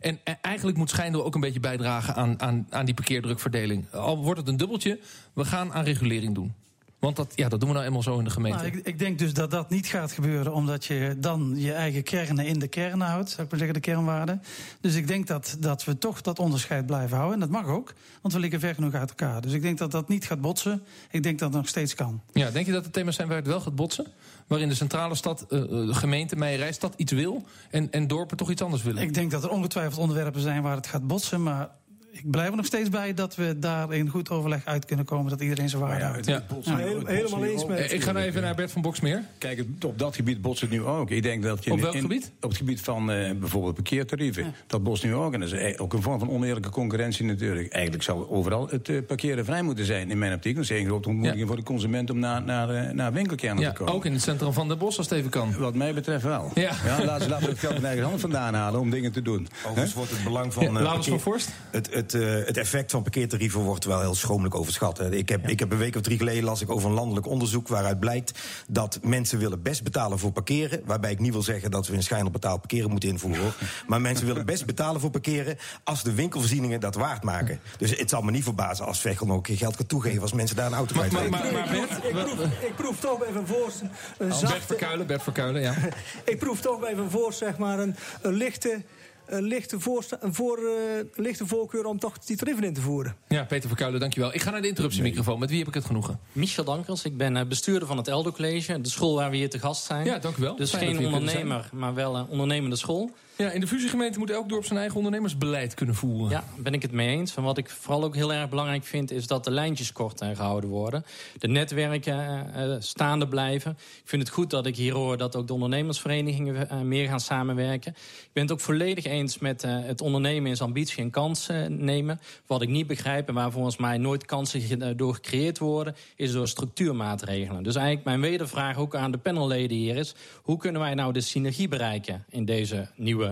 En 0.00 0.18
eigenlijk 0.40 0.76
moet 0.76 0.90
Schijndel 0.90 1.24
ook 1.24 1.34
een 1.34 1.40
beetje 1.40 1.60
bijdragen 1.60 2.14
aan, 2.14 2.40
aan, 2.40 2.66
aan 2.70 2.84
die 2.84 2.94
parkeerdrukverdeling. 2.94 3.92
Al 3.92 4.22
wordt 4.22 4.40
het 4.40 4.48
een 4.48 4.56
dubbeltje, 4.56 4.98
we 5.32 5.44
gaan 5.44 5.72
aan 5.72 5.84
regulering 5.84 6.34
doen. 6.34 6.54
Want 7.04 7.16
dat, 7.16 7.32
ja, 7.34 7.48
dat 7.48 7.60
doen 7.60 7.68
we 7.68 7.74
nou 7.74 7.86
eenmaal 7.86 8.02
zo 8.02 8.18
in 8.18 8.24
de 8.24 8.30
gemeente. 8.30 8.58
Nou, 8.58 8.76
ik, 8.76 8.86
ik 8.86 8.98
denk 8.98 9.18
dus 9.18 9.32
dat 9.32 9.50
dat 9.50 9.70
niet 9.70 9.86
gaat 9.86 10.12
gebeuren, 10.12 10.52
omdat 10.52 10.84
je 10.84 11.16
dan 11.18 11.52
je 11.56 11.72
eigen 11.72 12.02
kernen 12.02 12.46
in 12.46 12.58
de 12.58 12.68
kern 12.68 13.00
houdt, 13.00 13.30
zou 13.30 13.42
ik 13.42 13.50
maar 13.50 13.58
zeggen, 13.58 13.82
de 13.82 13.90
kernwaarden. 13.90 14.42
Dus 14.80 14.94
ik 14.94 15.06
denk 15.06 15.26
dat, 15.26 15.56
dat 15.58 15.84
we 15.84 15.98
toch 15.98 16.20
dat 16.20 16.38
onderscheid 16.38 16.86
blijven 16.86 17.16
houden. 17.16 17.34
En 17.34 17.40
dat 17.40 17.62
mag 17.62 17.72
ook, 17.72 17.92
want 18.22 18.34
we 18.34 18.40
liggen 18.40 18.60
ver 18.60 18.74
genoeg 18.74 18.94
uit 18.94 19.08
elkaar. 19.08 19.40
Dus 19.40 19.52
ik 19.52 19.62
denk 19.62 19.78
dat 19.78 19.90
dat 19.90 20.08
niet 20.08 20.26
gaat 20.26 20.40
botsen. 20.40 20.82
Ik 21.10 21.22
denk 21.22 21.38
dat 21.38 21.48
het 21.48 21.56
nog 21.56 21.68
steeds 21.68 21.94
kan. 21.94 22.22
Ja, 22.32 22.50
denk 22.50 22.66
je 22.66 22.72
dat 22.72 22.84
er 22.84 22.90
thema's 22.90 23.14
zijn 23.14 23.28
waar 23.28 23.36
het 23.36 23.46
wel 23.46 23.60
gaat 23.60 23.74
botsen? 23.74 24.06
Waarin 24.46 24.68
de 24.68 24.74
centrale 24.74 25.14
stad, 25.14 25.40
eh, 25.42 25.48
de 25.48 25.94
gemeente, 25.94 26.36
Meijerijstad 26.36 26.94
iets 26.96 27.12
wil... 27.12 27.44
En, 27.70 27.90
en 27.90 28.06
dorpen 28.06 28.36
toch 28.36 28.50
iets 28.50 28.62
anders 28.62 28.82
willen? 28.82 29.02
Ik 29.02 29.14
denk 29.14 29.30
dat 29.30 29.44
er 29.44 29.50
ongetwijfeld 29.50 30.00
onderwerpen 30.00 30.40
zijn 30.40 30.62
waar 30.62 30.76
het 30.76 30.86
gaat 30.86 31.06
botsen, 31.06 31.42
maar 31.42 31.70
ik 32.16 32.30
blijf 32.30 32.50
er 32.50 32.56
nog 32.56 32.66
steeds 32.66 32.88
bij 32.88 33.14
dat 33.14 33.34
we 33.36 33.58
daar 33.58 33.92
in 33.92 34.08
goed 34.08 34.30
overleg 34.30 34.64
uit 34.64 34.84
kunnen 34.84 35.04
komen, 35.04 35.30
dat 35.30 35.40
iedereen 35.40 35.68
zijn 35.68 35.82
waarde 35.82 36.04
houdt. 36.04 36.26
Ja. 36.26 36.42
Ja, 36.62 36.76
heel- 36.76 37.06
helemaal 37.06 37.44
eens 37.44 37.66
met. 37.66 37.92
Ik 37.92 38.02
ga 38.02 38.12
nou 38.12 38.24
even 38.24 38.42
naar 38.42 38.54
Bert 38.54 38.72
van 38.72 38.82
Boksmeer. 38.82 39.22
Kijk, 39.38 39.64
op 39.84 39.98
dat 39.98 40.14
gebied 40.16 40.42
botst 40.42 40.60
het 40.60 40.70
nu 40.70 40.82
ook. 40.82 41.10
Ik 41.10 41.22
denk 41.22 41.42
dat 41.42 41.64
je 41.64 41.72
Op 41.72 41.80
welk 41.80 41.94
in- 41.94 42.00
gebied? 42.00 42.32
Op 42.40 42.48
het 42.48 42.58
gebied 42.58 42.80
van 42.80 43.10
eh, 43.10 43.32
bijvoorbeeld 43.34 43.74
parkeertarieven. 43.74 44.54
Dat 44.66 44.82
botst 44.82 45.04
nu 45.04 45.14
ook. 45.14 45.32
En 45.34 45.40
dat 45.40 45.52
is 45.52 45.58
e- 45.60 45.74
ook 45.76 45.92
een 45.92 46.02
vorm 46.02 46.18
van 46.18 46.30
oneerlijke 46.30 46.70
concurrentie 46.70 47.24
natuurlijk. 47.24 47.72
Eigenlijk 47.72 48.04
zou 48.04 48.28
overal 48.30 48.68
het 48.68 48.88
eh, 48.88 48.96
parkeren 49.06 49.44
vrij 49.44 49.62
moeten 49.62 49.84
zijn 49.84 50.10
in 50.10 50.18
mijn 50.18 50.32
optiek. 50.34 50.54
Dat 50.54 50.64
is 50.64 50.70
een 50.70 50.86
grote 50.86 51.08
ontmoediging 51.08 51.40
Ja. 51.42 51.46
voor 51.46 51.56
de 51.56 51.62
consument 51.62 52.10
om 52.10 52.18
naar, 52.18 52.42
naar, 52.42 52.68
eh, 52.70 52.90
naar 52.94 53.12
winkelkernen 53.12 53.62
Ja, 53.62 53.70
te 53.70 53.76
komen. 53.76 53.94
ook 53.94 54.04
in 54.04 54.12
het 54.12 54.22
centrum 54.22 54.52
van 54.52 54.68
de 54.68 54.76
Bos 54.76 54.98
als 54.98 55.08
het 55.08 55.18
even 55.18 55.30
kan. 55.30 55.54
Wat 55.58 55.74
mij 55.74 55.94
betreft 55.94 56.24
wel. 56.24 56.50
Ja. 56.54 56.72
laten, 57.04 57.28
we 57.40 57.46
het 57.48 57.58
geld 57.58 57.74
in 57.74 57.84
eigen 57.84 58.04
hand 58.04 58.20
vandaan 58.20 58.54
halen 58.54 58.80
om 58.80 58.90
dingen 58.90 59.12
te 59.12 59.22
doen. 59.22 59.48
Overigens 59.66 59.94
wordt 59.94 60.10
het 60.10 60.24
belang 60.24 60.52
van. 60.52 60.62
Ja, 60.62 60.68
eh, 60.68 60.74
Laurens 60.82 61.08
van 61.08 61.20
Voorst? 61.20 61.48
Het, 61.70 61.90
het, 62.04 62.14
eh, 62.22 62.46
het 62.46 62.56
effect 62.56 62.90
van 62.90 63.02
parkeertarieven 63.02 63.60
wordt 63.60 63.84
wel 63.84 64.00
heel 64.00 64.14
schromelijk 64.14 64.54
overschat. 64.54 64.98
hè. 64.98 65.10
Ik 65.14 65.28
heb, 65.28 65.48
ik 65.48 65.58
heb 65.58 65.72
een 65.72 65.78
week 65.78 65.96
of 65.96 66.02
drie 66.02 66.18
geleden 66.18 66.44
las 66.44 66.60
ik 66.60 66.70
over 66.70 66.88
een 66.88 66.94
landelijk 66.94 67.26
onderzoek 67.26 67.68
waaruit 67.68 68.00
blijkt 68.00 68.38
dat 68.68 68.98
mensen 69.02 69.38
willen 69.38 69.62
best 69.62 69.82
betalen 69.82 70.18
voor 70.18 70.32
parkeren. 70.32 70.82
Waarbij 70.84 71.10
ik 71.10 71.18
niet 71.18 71.32
wil 71.32 71.42
zeggen 71.42 71.70
dat 71.70 71.86
we 71.86 71.94
in 71.94 72.02
schijn 72.02 72.26
op 72.26 72.32
betaald 72.32 72.60
parkeren 72.60 72.90
moeten 72.90 73.08
invoeren. 73.08 73.52
Maar 73.86 74.00
mensen 74.00 74.26
willen 74.26 74.46
best 74.46 74.66
betalen 74.66 75.00
voor 75.00 75.10
parkeren 75.10 75.56
als 75.84 76.02
de 76.02 76.14
winkelvoorzieningen 76.14 76.80
dat 76.80 76.94
waard 76.94 77.22
maken. 77.22 77.60
Dus 77.78 77.98
het 77.98 78.10
zal 78.10 78.22
me 78.22 78.30
niet 78.30 78.44
verbazen 78.44 78.86
als 78.86 79.00
Veghel 79.00 79.26
nog 79.26 79.36
een 79.36 79.42
keer 79.42 79.56
geld 79.56 79.76
gaat 79.76 79.88
toegeven 79.88 80.22
als 80.22 80.32
mensen 80.32 80.56
daar 80.56 80.66
een 80.66 80.74
auto 80.74 80.94
Maar, 80.94 81.08
kwijt 81.08 81.30
maar, 81.30 81.40
zijn. 81.40 81.54
maar, 81.54 81.66
maar 81.66 81.74
ik, 81.74 81.86
proef, 81.86 81.98
ik, 82.04 82.12
proef, 82.12 82.44
ik 82.68 82.74
proef 82.76 83.00
toch 83.00 83.18
bij 83.18 83.28
Van 83.32 83.46
Voorst 83.46 83.80
een 83.80 83.90
Bert 84.18 84.34
zachte... 84.34 84.66
Verkuilen, 84.66 85.06
Bert 85.06 85.22
Verkuilen, 85.22 85.62
ja. 85.62 85.74
Ik 86.24 86.38
proef 86.38 86.60
toch 86.60 86.80
bij 86.80 86.94
Van 86.96 87.10
Voorst 87.10 87.38
zeg 87.38 87.58
maar 87.58 87.78
een, 87.78 87.96
een 88.22 88.32
lichte... 88.32 88.82
Een 89.26 89.42
lichte, 89.42 89.80
voor, 89.80 90.58
eh, 90.58 91.04
lichte 91.14 91.46
voorkeur 91.46 91.84
om 91.84 91.98
toch 91.98 92.18
die 92.18 92.36
tarieven 92.36 92.64
in 92.64 92.74
te 92.74 92.80
voeren. 92.80 93.16
Ja, 93.28 93.44
Peter 93.44 93.68
Verkuilen, 93.68 94.00
dankjewel. 94.00 94.34
Ik 94.34 94.42
ga 94.42 94.50
naar 94.50 94.62
de 94.62 94.68
interruptiemicrofoon. 94.68 95.38
Met 95.38 95.50
wie 95.50 95.58
heb 95.58 95.68
ik 95.68 95.74
het 95.74 95.84
genoegen? 95.84 96.20
Michel 96.32 96.64
Dankers, 96.64 97.04
ik 97.04 97.16
ben 97.16 97.36
eh, 97.36 97.46
bestuurder 97.46 97.88
van 97.88 97.96
het 97.96 98.08
Eldo 98.08 98.32
College, 98.32 98.80
de 98.80 98.88
school 98.88 99.14
waar 99.14 99.30
we 99.30 99.36
hier 99.36 99.50
te 99.50 99.58
gast 99.58 99.84
zijn. 99.84 100.04
Ja, 100.04 100.18
dank 100.18 100.36
u 100.36 100.42
wel. 100.42 100.56
Dus 100.56 100.70
Fijn 100.70 100.96
geen 100.96 101.06
ondernemer, 101.06 101.68
maar 101.72 101.94
wel 101.94 102.16
een 102.16 102.26
ondernemende 102.28 102.76
school. 102.76 103.10
Ja, 103.36 103.50
in 103.50 103.60
de 103.60 103.66
fusiegemeente 103.66 104.18
moet 104.18 104.30
elk 104.30 104.48
dorp 104.48 104.64
zijn 104.64 104.78
eigen 104.78 104.96
ondernemersbeleid 104.96 105.74
kunnen 105.74 105.94
voeren. 105.94 106.30
Ja, 106.30 106.44
ben 106.58 106.74
ik 106.74 106.82
het 106.82 106.92
mee 106.92 107.08
eens. 107.08 107.36
En 107.36 107.42
wat 107.42 107.58
ik 107.58 107.70
vooral 107.70 108.04
ook 108.04 108.14
heel 108.14 108.32
erg 108.32 108.48
belangrijk 108.48 108.84
vind... 108.84 109.10
is 109.10 109.26
dat 109.26 109.44
de 109.44 109.50
lijntjes 109.50 109.92
kort 109.92 110.24
gehouden 110.34 110.70
worden. 110.70 111.04
De 111.38 111.48
netwerken 111.48 112.46
uh, 112.56 112.76
staande 112.78 113.28
blijven. 113.28 113.70
Ik 113.70 114.08
vind 114.08 114.22
het 114.22 114.30
goed 114.30 114.50
dat 114.50 114.66
ik 114.66 114.76
hier 114.76 114.94
hoor 114.94 115.16
dat 115.16 115.36
ook 115.36 115.46
de 115.46 115.52
ondernemersverenigingen... 115.52 116.88
Meer 116.88 117.08
gaan 117.08 117.20
samenwerken. 117.20 117.92
Ik 117.92 118.30
ben 118.32 118.42
het 118.42 118.52
ook 118.52 118.60
volledig 118.60 119.04
eens 119.04 119.38
met 119.38 119.62
het 119.62 120.00
ondernemen 120.00 120.50
is 120.50 120.60
ambitie 120.60 121.02
en 121.02 121.10
kansen 121.10 121.84
nemen. 121.84 122.20
Wat 122.46 122.62
ik 122.62 122.68
niet 122.68 122.86
begrijp 122.86 123.28
en 123.28 123.34
waar 123.34 123.50
volgens 123.50 123.76
mij 123.76 123.98
nooit 123.98 124.24
kansen 124.24 124.96
door 124.96 125.14
gecreëerd 125.14 125.58
worden... 125.58 125.96
is 126.16 126.32
door 126.32 126.48
structuurmaatregelen. 126.48 127.62
Dus 127.62 127.74
eigenlijk 127.74 128.06
mijn 128.06 128.20
wedervraag 128.20 128.76
ook 128.76 128.94
aan 128.94 129.10
de 129.10 129.18
panelleden 129.18 129.76
hier 129.76 129.96
is... 129.96 130.14
hoe 130.42 130.58
kunnen 130.58 130.80
wij 130.80 130.94
nou 130.94 131.12
de 131.12 131.20
synergie 131.20 131.68
bereiken 131.68 132.24
in 132.28 132.44
deze 132.44 132.88
nieuwe 132.96 133.23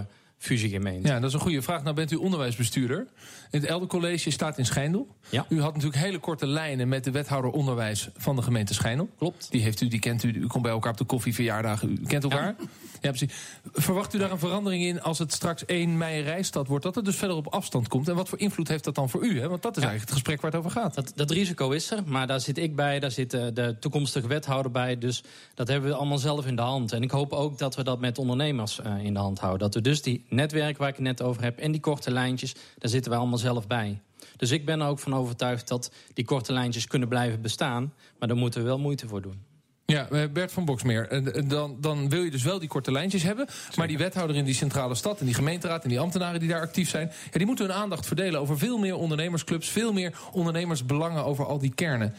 fusiegemeente? 0.42 1.08
Ja, 1.08 1.20
dat 1.20 1.28
is 1.28 1.34
een 1.34 1.40
goede 1.40 1.62
vraag. 1.62 1.82
Nou 1.82 1.94
bent 1.94 2.10
u 2.12 2.16
onderwijsbestuurder. 2.16 3.06
Het 3.50 3.64
Elder 3.64 3.88
College 3.88 4.30
staat 4.30 4.58
in 4.58 4.66
Schijndel. 4.66 5.08
Ja. 5.28 5.46
U 5.48 5.60
had 5.60 5.74
natuurlijk 5.74 6.02
hele 6.02 6.18
korte 6.18 6.46
lijnen 6.46 6.88
met 6.88 7.04
de 7.04 7.10
wethouder 7.10 7.50
onderwijs 7.50 8.08
van 8.16 8.36
de 8.36 8.42
gemeente 8.42 8.74
Schijndel. 8.74 9.08
Klopt. 9.18 9.50
Die, 9.50 9.62
heeft 9.62 9.80
u, 9.80 9.88
die 9.88 9.98
kent 9.98 10.22
u, 10.22 10.28
u 10.28 10.46
komt 10.46 10.62
bij 10.62 10.72
elkaar 10.72 10.92
op 10.92 10.98
de 10.98 11.04
koffieverjaardagen. 11.04 11.90
U 11.90 12.06
kent 12.06 12.22
elkaar. 12.22 12.54
Ja. 12.58 12.66
Ja. 13.02 13.08
precies. 13.10 13.32
Verwacht 13.72 14.14
u 14.14 14.18
daar 14.18 14.30
een 14.30 14.38
verandering 14.38 14.84
in 14.84 15.02
als 15.02 15.18
het 15.18 15.32
straks 15.32 15.64
1 15.64 15.96
mei 15.96 16.22
Rijstad 16.22 16.66
wordt? 16.66 16.84
Dat 16.84 16.94
het 16.94 17.04
dus 17.04 17.16
verder 17.16 17.36
op 17.36 17.46
afstand 17.46 17.88
komt? 17.88 18.08
En 18.08 18.14
wat 18.14 18.28
voor 18.28 18.38
invloed 18.38 18.68
heeft 18.68 18.84
dat 18.84 18.94
dan 18.94 19.10
voor 19.10 19.24
u? 19.24 19.40
Hè? 19.40 19.48
Want 19.48 19.62
dat 19.62 19.76
is 19.76 19.82
ja. 19.82 19.88
eigenlijk 19.88 20.00
het 20.00 20.12
gesprek 20.12 20.40
waar 20.40 20.50
het 20.50 20.60
over 20.60 20.70
gaat. 20.70 20.94
Dat, 20.94 21.12
dat 21.14 21.30
risico 21.30 21.70
is 21.70 21.90
er, 21.90 22.02
maar 22.06 22.26
daar 22.26 22.40
zit 22.40 22.58
ik 22.58 22.76
bij. 22.76 23.00
Daar 23.00 23.10
zit 23.10 23.30
de, 23.30 23.52
de 23.52 23.76
toekomstige 23.80 24.26
wethouder 24.26 24.70
bij. 24.70 24.98
Dus 24.98 25.22
dat 25.54 25.68
hebben 25.68 25.90
we 25.90 25.96
allemaal 25.96 26.18
zelf 26.18 26.46
in 26.46 26.56
de 26.56 26.62
hand. 26.62 26.92
En 26.92 27.02
ik 27.02 27.10
hoop 27.10 27.32
ook 27.32 27.58
dat 27.58 27.74
we 27.74 27.84
dat 27.84 28.00
met 28.00 28.18
ondernemers 28.18 28.80
uh, 28.86 29.04
in 29.04 29.14
de 29.14 29.20
hand 29.20 29.38
houden. 29.38 29.60
Dat 29.60 29.74
we 29.74 29.80
dus 29.80 30.02
die 30.02 30.24
netwerk 30.28 30.78
waar 30.78 30.88
ik 30.88 30.94
het 30.94 31.04
net 31.04 31.22
over 31.22 31.42
heb... 31.42 31.58
en 31.58 31.72
die 31.72 31.80
korte 31.80 32.10
lijntjes, 32.10 32.54
daar 32.78 32.90
zitten 32.90 33.12
we 33.12 33.18
allemaal 33.18 33.38
zelf 33.38 33.66
bij. 33.66 34.00
Dus 34.36 34.50
ik 34.50 34.64
ben 34.64 34.80
er 34.80 34.86
ook 34.86 34.98
van 34.98 35.14
overtuigd 35.14 35.68
dat 35.68 35.92
die 36.14 36.24
korte 36.24 36.52
lijntjes 36.52 36.86
kunnen 36.86 37.08
blijven 37.08 37.40
bestaan. 37.40 37.92
Maar 38.18 38.28
daar 38.28 38.36
moeten 38.36 38.60
we 38.60 38.66
wel 38.66 38.78
moeite 38.78 39.08
voor 39.08 39.22
doen. 39.22 39.51
Ja, 39.86 40.08
Bert 40.32 40.52
van 40.52 40.64
Boksmeer, 40.64 41.22
dan, 41.48 41.76
dan 41.80 42.08
wil 42.08 42.22
je 42.22 42.30
dus 42.30 42.42
wel 42.42 42.58
die 42.58 42.68
korte 42.68 42.92
lijntjes 42.92 43.22
hebben. 43.22 43.46
Maar 43.76 43.86
die 43.86 43.98
wethouder 43.98 44.36
in 44.36 44.44
die 44.44 44.54
centrale 44.54 44.94
stad 44.94 45.20
en 45.20 45.26
die 45.26 45.34
gemeenteraad 45.34 45.82
en 45.82 45.88
die 45.88 46.00
ambtenaren 46.00 46.40
die 46.40 46.48
daar 46.48 46.60
actief 46.60 46.88
zijn... 46.88 47.12
Ja, 47.24 47.38
die 47.38 47.46
moeten 47.46 47.66
hun 47.66 47.74
aandacht 47.74 48.06
verdelen 48.06 48.40
over 48.40 48.58
veel 48.58 48.78
meer 48.78 48.96
ondernemersclubs... 48.96 49.68
veel 49.68 49.92
meer 49.92 50.18
ondernemersbelangen 50.32 51.24
over 51.24 51.46
al 51.46 51.58
die 51.58 51.74
kernen. 51.74 52.14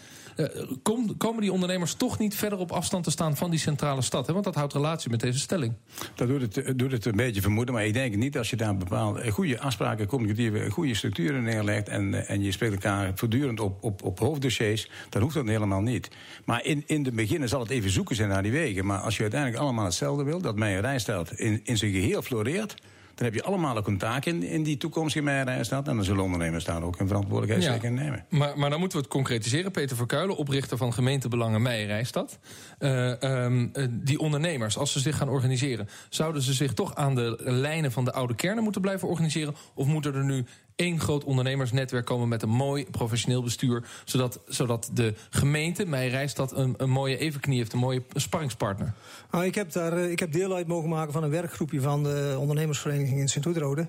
Kom, 0.82 1.18
komen 1.18 1.42
die 1.42 1.52
ondernemers 1.52 1.94
toch 1.94 2.20
niet 2.20 2.36
verder 2.36 2.60
op 2.60 2.72
afstand 2.72 3.04
te 3.04 3.12
staan 3.12 3.38
van 3.38 3.50
die 3.50 3.60
centrale 3.60 4.02
stad? 4.02 4.28
Hè? 4.28 4.34
Want 4.34 4.46
dat 4.46 4.56
houdt 4.56 4.74
relatie 4.74 5.10
met 5.10 5.20
deze 5.20 5.40
stelling. 5.40 5.74
Dat 6.16 6.28
doet 6.28 6.56
het, 6.56 6.80
doet 6.80 6.92
het 6.92 7.06
een 7.06 7.16
beetje 7.16 7.42
vermoeden, 7.42 7.74
maar 7.74 7.86
ik 7.86 7.94
denk 7.94 8.16
niet 8.16 8.38
als 8.38 8.50
je 8.50 8.56
daar 8.56 8.78
bepaalde 8.78 9.32
goede 9.32 9.60
afspraken, 9.60 10.08
communicatieve, 10.08 10.70
goede 10.70 10.96
structuren 10.96 11.44
neerlegt 11.44 11.90
en, 11.90 12.28
en 12.28 12.42
je 12.42 12.52
spreekt 12.52 12.74
elkaar 12.74 13.12
voortdurend 13.16 13.60
op, 13.60 13.84
op, 13.84 14.04
op 14.04 14.20
hoofddossiers, 14.20 14.90
dan 15.10 15.22
hoeft 15.22 15.36
dat 15.36 15.48
helemaal 15.48 15.82
niet. 15.82 16.10
Maar 16.46 16.66
in, 16.66 16.84
in 16.86 17.04
de 17.04 17.12
beginnen 17.12 17.50
zal 17.50 17.60
het 17.60 17.70
even 17.70 17.90
zoeken 17.90 18.16
zijn 18.16 18.30
naar 18.30 18.44
die 18.44 18.52
wegen. 18.52 18.86
Maar 18.86 19.00
als 19.00 19.16
je 19.16 19.22
uiteindelijk 19.22 19.62
allemaal 19.62 19.86
hetzelfde 19.86 20.24
wil, 20.24 20.42
dat 20.42 20.56
mijn 20.56 20.82
rijstelt 20.82 21.40
in, 21.40 21.62
in 21.64 21.78
zijn 21.78 21.92
geheel 21.92 22.22
floreert 22.22 22.76
dan 23.16 23.26
heb 23.26 23.34
je 23.34 23.44
allemaal 23.44 23.78
ook 23.78 23.88
een 23.88 23.98
taak 23.98 24.26
in, 24.26 24.44
in 24.44 24.64
die 24.64 24.78
toekomstige 24.78 25.26
meijerijstad. 25.26 25.88
En 25.88 25.96
dan 25.96 26.06
zullen 26.06 26.24
ondernemers 26.24 26.64
daar 26.64 26.84
ook 26.84 27.00
een 27.00 27.08
verantwoordelijkheid 27.08 27.64
zeker 27.74 27.88
in 27.88 27.94
nemen. 27.94 28.26
Maar, 28.30 28.58
maar 28.58 28.70
dan 28.70 28.80
moeten 28.80 28.98
we 28.98 29.04
het 29.04 29.14
concretiseren. 29.14 29.72
Peter 29.72 29.96
Verkuilen, 29.96 30.36
oprichter 30.36 30.78
van 30.78 30.94
gemeentebelangen 30.94 31.62
Meijerijstad. 31.62 32.40
Uh, 32.80 33.14
um, 33.22 33.72
uh, 33.74 33.86
die 33.92 34.20
ondernemers, 34.20 34.78
als 34.78 34.92
ze 34.92 35.00
zich 35.00 35.18
gaan 35.18 35.30
organiseren... 35.30 35.88
zouden 36.10 36.42
ze 36.42 36.54
zich 36.54 36.74
toch 36.74 36.96
aan 36.96 37.16
de 37.16 37.40
lijnen 37.44 37.92
van 37.92 38.06
de 38.06 38.14
oude 38.14 38.36
kernen 38.36 38.64
moeten 38.64 38.82
blijven 38.82 39.08
organiseren? 39.08 39.56
Of 39.74 39.88
moeten 39.88 40.16
er 40.16 40.24
nu 40.24 40.46
één 40.76 41.00
groot 41.00 41.24
ondernemersnetwerk 41.24 42.06
komen 42.06 42.28
met 42.28 42.42
een 42.42 42.50
mooi 42.50 42.86
professioneel 42.92 43.44
bestuur. 43.44 43.84
Zodat, 44.06 44.40
zodat 44.48 44.90
de 44.94 45.14
gemeente, 45.30 45.86
Meijerijstad, 45.86 46.52
een, 46.52 46.74
een 46.78 46.90
mooie 46.90 47.18
evenknie 47.18 47.58
heeft, 47.58 47.74
een 47.74 47.80
mooie 47.80 48.04
sparringspartner. 48.14 48.94
Nou, 49.32 49.46
ik, 49.46 49.56
heb 49.56 49.72
daar, 49.72 49.98
ik 49.98 50.20
heb 50.20 50.32
deel 50.32 50.56
uit 50.56 50.68
mogen 50.68 50.90
maken 50.90 51.14
van 51.14 51.24
een 51.24 51.30
werkgroepje 51.30 51.82
van 51.82 52.04
de 52.04 52.36
ondernemersvereniging 52.40 53.20
in 53.20 53.28
Sint-Oedrade. 53.28 53.88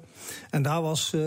En 0.50 0.62
daar 0.62 0.82
was 0.82 1.12
uh, 1.14 1.22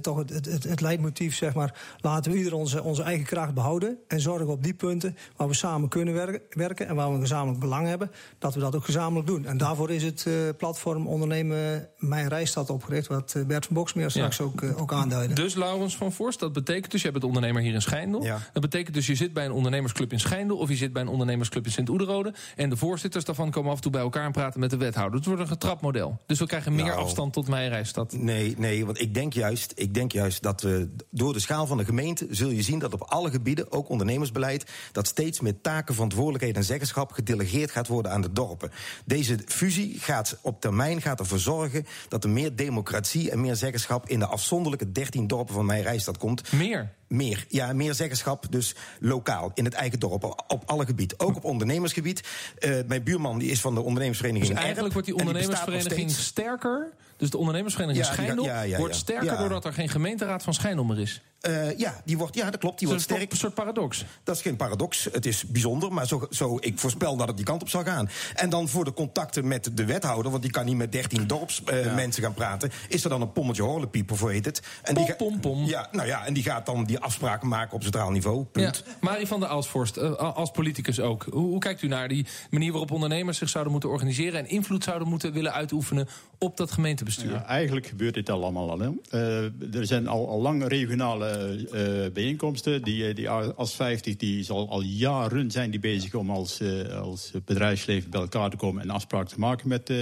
toch 0.00 0.18
het, 0.18 0.30
het, 0.30 0.64
het, 0.64 0.80
leidmotief, 0.80 1.36
zeg 1.36 1.54
maar, 1.54 1.80
laten 2.00 2.32
we 2.32 2.38
ieder 2.38 2.54
onze, 2.54 2.82
onze 2.82 3.02
eigen 3.02 3.26
kracht 3.26 3.54
behouden. 3.54 3.98
En 4.08 4.20
zorgen 4.20 4.48
op 4.48 4.62
die 4.62 4.74
punten 4.74 5.16
waar 5.36 5.48
we 5.48 5.54
samen 5.54 5.88
kunnen 5.88 6.14
werken, 6.14 6.40
werken 6.50 6.88
en 6.88 6.94
waar 6.94 7.08
we 7.08 7.14
een 7.14 7.20
gezamenlijk 7.20 7.60
belang 7.60 7.86
hebben, 7.86 8.10
dat 8.38 8.54
we 8.54 8.60
dat 8.60 8.76
ook 8.76 8.84
gezamenlijk 8.84 9.26
doen. 9.26 9.46
En 9.46 9.56
daarvoor 9.56 9.90
is 9.90 10.02
het 10.02 10.24
uh, 10.28 10.34
platform 10.56 11.06
Ondernemen 11.06 11.88
Meijerijstad 11.98 12.70
opgericht, 12.70 13.06
wat 13.06 13.36
Bert 13.46 13.66
van 13.66 13.74
Boksmeer 13.74 14.10
straks 14.10 14.36
ja. 14.36 14.44
ook, 14.44 14.60
uh, 14.60 14.80
ook 14.80 14.92
aan 14.92 15.01
Dus 15.34 15.54
Laurens 15.54 15.96
van 15.96 16.12
Voorst, 16.12 16.40
dat 16.40 16.52
betekent 16.52 16.90
dus, 16.90 17.00
je 17.00 17.08
hebt 17.08 17.18
het 17.18 17.28
ondernemer 17.28 17.62
hier 17.62 17.74
in 17.74 17.82
Schijndel. 17.82 18.24
Ja. 18.24 18.38
Dat 18.52 18.62
betekent 18.62 18.94
dus, 18.94 19.06
je 19.06 19.14
zit 19.14 19.32
bij 19.32 19.44
een 19.44 19.52
ondernemersclub 19.52 20.12
in 20.12 20.20
Schijndel... 20.20 20.56
of 20.56 20.68
je 20.68 20.76
zit 20.76 20.92
bij 20.92 21.02
een 21.02 21.08
ondernemersclub 21.08 21.64
in 21.64 21.70
Sint-Oederode... 21.70 22.34
en 22.56 22.70
de 22.70 22.76
voorzitters 22.76 23.24
daarvan 23.24 23.50
komen 23.50 23.70
af 23.70 23.76
en 23.76 23.82
toe 23.82 23.92
bij 23.92 24.00
elkaar 24.00 24.24
en 24.24 24.32
praten 24.32 24.60
met 24.60 24.70
de 24.70 24.76
wethouder. 24.76 25.16
Het 25.16 25.26
wordt 25.26 25.40
een 25.40 25.48
getrapmodel. 25.48 26.20
Dus 26.26 26.38
we 26.38 26.46
krijgen 26.46 26.74
meer 26.74 26.84
Nou. 26.84 26.98
afstand 26.98 27.32
tot 27.32 27.48
Meijerijstad. 27.48 28.12
Nee, 28.12 28.54
nee, 28.58 28.86
want 28.86 29.00
ik 29.00 29.14
denk 29.14 29.32
juist, 29.32 29.72
ik 29.74 29.94
denk 29.94 30.12
juist 30.12 30.42
dat 30.42 30.60
we 30.62 30.94
door 31.10 31.32
de 31.32 31.40
schaal 31.40 31.66
van 31.66 31.76
de 31.76 31.84
gemeente 31.84 32.26
zul 32.30 32.50
je 32.50 32.62
zien 32.62 32.78
dat 32.78 32.92
op 32.92 33.02
alle 33.02 33.30
gebieden, 33.30 33.72
ook 33.72 33.88
ondernemersbeleid, 33.88 34.70
dat 34.92 35.06
steeds 35.06 35.40
meer 35.40 35.60
taken, 35.60 35.94
verantwoordelijkheden 35.94 36.56
en 36.56 36.64
zeggenschap 36.64 37.12
gedelegeerd 37.12 37.70
gaat 37.70 37.88
worden 37.88 38.12
aan 38.12 38.20
de 38.20 38.32
dorpen. 38.32 38.70
Deze 39.04 39.38
fusie 39.46 40.00
gaat 40.00 40.38
op 40.42 40.60
termijn 40.60 41.02
gaat 41.02 41.20
ervoor 41.20 41.38
zorgen 41.38 41.86
dat 42.08 42.24
er 42.24 42.30
meer 42.30 42.56
democratie 42.56 43.30
en 43.30 43.40
meer 43.40 43.56
zeggenschap 43.56 44.08
in 44.08 44.18
de 44.18 44.26
afzonderlijke 44.26 44.91
13 44.92 45.26
dorpen 45.26 45.54
van 45.54 45.66
Meijerijstad 45.66 46.18
komt. 46.18 46.52
Meer? 46.52 46.92
Meer, 47.06 47.44
ja, 47.48 47.72
meer 47.72 47.94
zeggenschap, 47.94 48.46
dus 48.50 48.74
lokaal, 49.00 49.50
in 49.54 49.64
het 49.64 49.74
eigen 49.74 49.98
dorp, 49.98 50.44
op, 50.46 50.62
alle 50.66 50.86
gebieden. 50.86 51.20
Ook 51.20 51.36
op 51.36 51.44
ondernemersgebied. 51.44 52.28
Uh, 52.58 52.76
mijn 52.86 53.02
buurman 53.02 53.38
die 53.38 53.50
is 53.50 53.60
van 53.60 53.74
de 53.74 53.80
ondernemersvereniging 53.80 54.52
Dus 54.52 54.62
eigenlijk 54.62 54.92
wordt 54.92 55.08
die 55.08 55.18
ondernemersvereniging 55.18 56.10
sterker. 56.10 56.92
Dus 57.16 57.30
de 57.30 57.38
ondernemersvereniging 57.38 58.06
Ja, 58.06 58.12
Schijndel 58.12 58.44
ja, 58.44 58.62
ja, 58.62 58.78
wordt 58.78 58.94
sterker 58.94 59.36
doordat 59.36 59.64
er 59.64 59.72
geen 59.72 59.88
gemeenteraad 59.88 60.42
van 60.42 60.54
Schijndel 60.54 60.84
meer 60.84 60.98
is. 60.98 61.22
Eh, 61.42 61.78
ja, 61.78 62.00
die 62.04 62.18
wordt, 62.18 62.34
ja, 62.34 62.50
dat 62.50 62.60
klopt, 62.60 62.78
die 62.78 62.88
Dat 62.88 62.96
wordt 62.96 63.12
sterk. 63.14 63.30
een 63.32 63.36
soort 63.38 63.54
paradox. 63.54 64.04
Dat 64.24 64.36
is 64.36 64.42
geen 64.42 64.56
paradox. 64.56 65.08
Het 65.12 65.26
is 65.26 65.44
bijzonder, 65.44 65.92
maar 65.92 66.06
zo, 66.06 66.26
zo, 66.30 66.56
ik 66.60 66.78
voorspel 66.78 67.16
dat 67.16 67.26
het 67.28 67.36
die 67.36 67.46
kant 67.46 67.62
op 67.62 67.68
zal 67.68 67.82
gaan. 67.84 68.08
En 68.34 68.50
dan 68.50 68.68
voor 68.68 68.84
de 68.84 68.92
contacten 68.92 69.48
met 69.48 69.70
de 69.74 69.84
wethouder, 69.84 70.30
want 70.30 70.42
die 70.42 70.50
kan 70.52 70.64
niet 70.64 70.76
met 70.76 70.92
13 70.92 71.26
dorpsmensen 71.26 71.94
mensen 71.94 72.22
gaan 72.22 72.34
praten, 72.34 72.70
is 72.88 73.04
er 73.04 73.10
dan 73.10 73.20
een 73.20 73.32
pommetje 73.32 73.62
horlepieper, 73.62 74.16
voor 74.16 74.30
heet 74.30 74.44
het. 74.44 74.62
En 74.82 74.94
Pom, 74.94 75.02
die 75.04 75.12
ga- 75.12 75.18
pom, 75.18 75.40
pom. 75.40 75.64
Ja, 75.64 75.88
nou 75.92 76.06
ja, 76.06 76.26
en 76.26 76.34
die 76.34 76.42
gaat 76.42 76.66
dan 76.66 76.84
die 76.84 76.98
afspraken 76.98 77.48
maken 77.48 77.74
op 77.74 77.82
centraal 77.82 78.10
niveau. 78.10 78.44
Punt. 78.44 78.82
Ja, 78.86 78.92
Marie 79.00 79.26
van 79.26 79.40
der 79.40 79.48
Alsvorst, 79.48 79.96
eh, 79.96 80.12
als 80.12 80.50
politicus 80.50 81.00
ook. 81.00 81.26
Hoe, 81.30 81.48
hoe 81.48 81.58
kijkt 81.58 81.82
u 81.82 81.88
naar 81.88 82.08
die 82.08 82.26
manier 82.50 82.70
waarop 82.70 82.90
ondernemers 82.90 83.38
zich 83.38 83.48
zouden 83.48 83.72
moeten 83.72 83.90
organiseren... 83.90 84.38
en 84.38 84.48
invloed 84.48 84.84
zouden 84.84 85.08
moeten 85.08 85.32
willen 85.32 85.52
uitoefenen 85.52 86.08
op 86.38 86.56
dat 86.56 86.70
gemeentebestuur? 86.72 87.30
Ja, 87.32 87.44
eigenlijk 87.44 87.86
gebeurt 87.86 88.14
dit 88.14 88.30
allemaal 88.30 88.70
al. 88.70 88.78
Hè. 88.78 88.90
Eh, 89.10 89.74
er 89.78 89.86
zijn 89.86 90.08
al, 90.08 90.28
al 90.28 90.40
lang 90.40 90.66
regionale 90.68 91.30
eh, 91.32 92.12
bijeenkomsten. 92.12 92.82
Die, 92.82 93.06
eh, 93.06 93.14
die 93.14 93.28
als 93.30 93.74
50 93.74 94.16
die 94.16 94.44
zal 94.44 94.70
al 94.70 94.82
jaren 94.82 95.50
zijn 95.50 95.70
die 95.70 95.80
bezig 95.80 96.14
om 96.14 96.30
als, 96.30 96.60
eh, 96.60 97.00
als 97.00 97.32
bedrijfsleven 97.44 98.10
bij 98.10 98.20
elkaar 98.20 98.50
te 98.50 98.56
komen 98.56 98.82
en 98.82 98.90
afspraken 98.90 99.28
te 99.28 99.38
maken 99.38 99.68
met, 99.68 99.90
eh, 99.90 99.96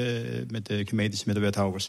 met 0.49 0.67
de 0.67 0.87
gemeentes, 0.87 1.25
met 1.25 1.35
de 1.35 1.41
wethouders. 1.41 1.89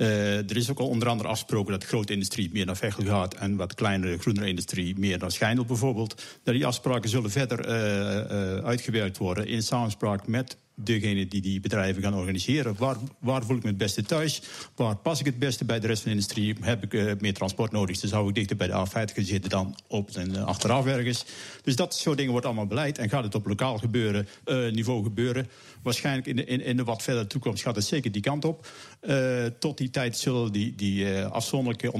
Eh, 0.00 0.50
er 0.50 0.56
is 0.56 0.70
ook 0.70 0.78
al 0.78 0.88
onder 0.88 1.08
andere 1.08 1.28
afgesproken 1.28 1.72
dat 1.72 1.84
grote 1.84 2.12
industrie 2.12 2.50
meer 2.52 2.66
naar 2.66 2.76
Veghel 2.76 3.04
gaat 3.04 3.34
en 3.34 3.56
wat 3.56 3.74
kleinere, 3.74 4.18
groenere 4.18 4.46
industrie 4.46 4.98
meer 4.98 5.18
naar 5.18 5.30
Schijndel 5.30 5.64
bijvoorbeeld. 5.64 6.22
Dat 6.42 6.54
die 6.54 6.66
afspraken 6.66 7.10
zullen 7.10 7.30
verder 7.30 7.60
eh, 7.60 8.18
eh, 8.18 8.64
uitgewerkt 8.64 9.18
worden 9.18 9.46
in 9.46 9.62
samenspraak 9.62 10.26
met 10.26 10.56
degene 10.84 11.26
die 11.26 11.40
die 11.40 11.60
bedrijven 11.60 12.02
gaan 12.02 12.14
organiseren. 12.14 12.74
Waar, 12.78 12.96
waar 13.18 13.44
voel 13.44 13.56
ik 13.56 13.62
me 13.62 13.68
het 13.68 13.78
beste 13.78 14.02
thuis? 14.02 14.42
Waar 14.74 14.96
pas 14.96 15.20
ik 15.20 15.26
het 15.26 15.38
beste 15.38 15.64
bij 15.64 15.80
de 15.80 15.86
rest 15.86 16.02
van 16.02 16.10
de 16.10 16.16
industrie? 16.16 16.56
Heb 16.60 16.84
ik 16.84 16.94
eh, 16.94 17.12
meer 17.20 17.34
transport 17.34 17.72
nodig? 17.72 18.00
Dan 18.00 18.10
zou 18.10 18.28
ik 18.28 18.34
dichter 18.34 18.56
bij 18.56 18.66
de 18.66 18.72
A50 18.72 19.14
gaan 19.14 19.24
zitten 19.24 19.50
dan 19.50 19.76
op 19.88 20.10
en 20.10 20.36
eh, 20.36 20.44
achteraf 20.44 20.86
ergens. 20.86 21.24
Dus 21.62 21.76
dat 21.76 21.94
soort 21.94 22.16
dingen 22.16 22.32
wordt 22.32 22.46
allemaal 22.46 22.66
beleid. 22.66 22.98
En 22.98 23.08
gaat 23.08 23.24
het 23.24 23.34
op 23.34 23.46
lokaal 23.46 23.78
gebeuren, 23.78 24.28
eh, 24.44 24.70
niveau 24.70 25.02
gebeuren? 25.02 25.48
Waarschijnlijk 25.82 26.26
in 26.26 26.36
de, 26.36 26.44
in, 26.44 26.64
in 26.64 26.76
de 26.76 26.84
wat 26.84 27.02
verdere 27.02 27.26
toekomst 27.26 27.62
gaat 27.62 27.74
het 27.74 27.84
zeker 27.84 28.12
die 28.12 28.22
kant 28.22 28.44
op. 28.44 28.68
Eh, 29.00 29.44
tot 29.58 29.78
die 29.78 29.90
tijd 29.90 30.16
zullen 30.16 30.52
die, 30.52 30.74
die 30.74 31.16
afzonderlijke 31.24 31.92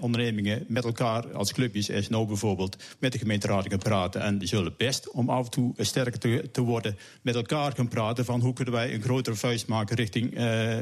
ondernemingen 0.00 0.64
met 0.68 0.84
elkaar, 0.84 1.32
als 1.32 1.52
clubjes, 1.52 1.90
SNO 2.04 2.26
bijvoorbeeld, 2.26 2.76
met 2.98 3.12
de 3.12 3.18
gemeenteraad 3.18 3.66
gaan 3.68 3.78
praten. 3.78 4.20
En 4.20 4.38
die 4.38 4.48
zullen 4.48 4.74
best, 4.76 5.10
om 5.10 5.28
af 5.28 5.44
en 5.44 5.50
toe 5.50 5.74
sterker 5.76 6.18
te, 6.18 6.48
te 6.52 6.60
worden, 6.60 6.96
met 7.22 7.34
elkaar 7.34 7.71
gaan 7.74 7.88
praten 7.88 8.24
van 8.24 8.40
hoe 8.40 8.52
kunnen 8.52 8.74
wij 8.74 8.94
een 8.94 9.02
grotere 9.02 9.36
vuist 9.36 9.66
maken 9.66 9.96
richting 9.96 10.34
eh, 10.34 10.76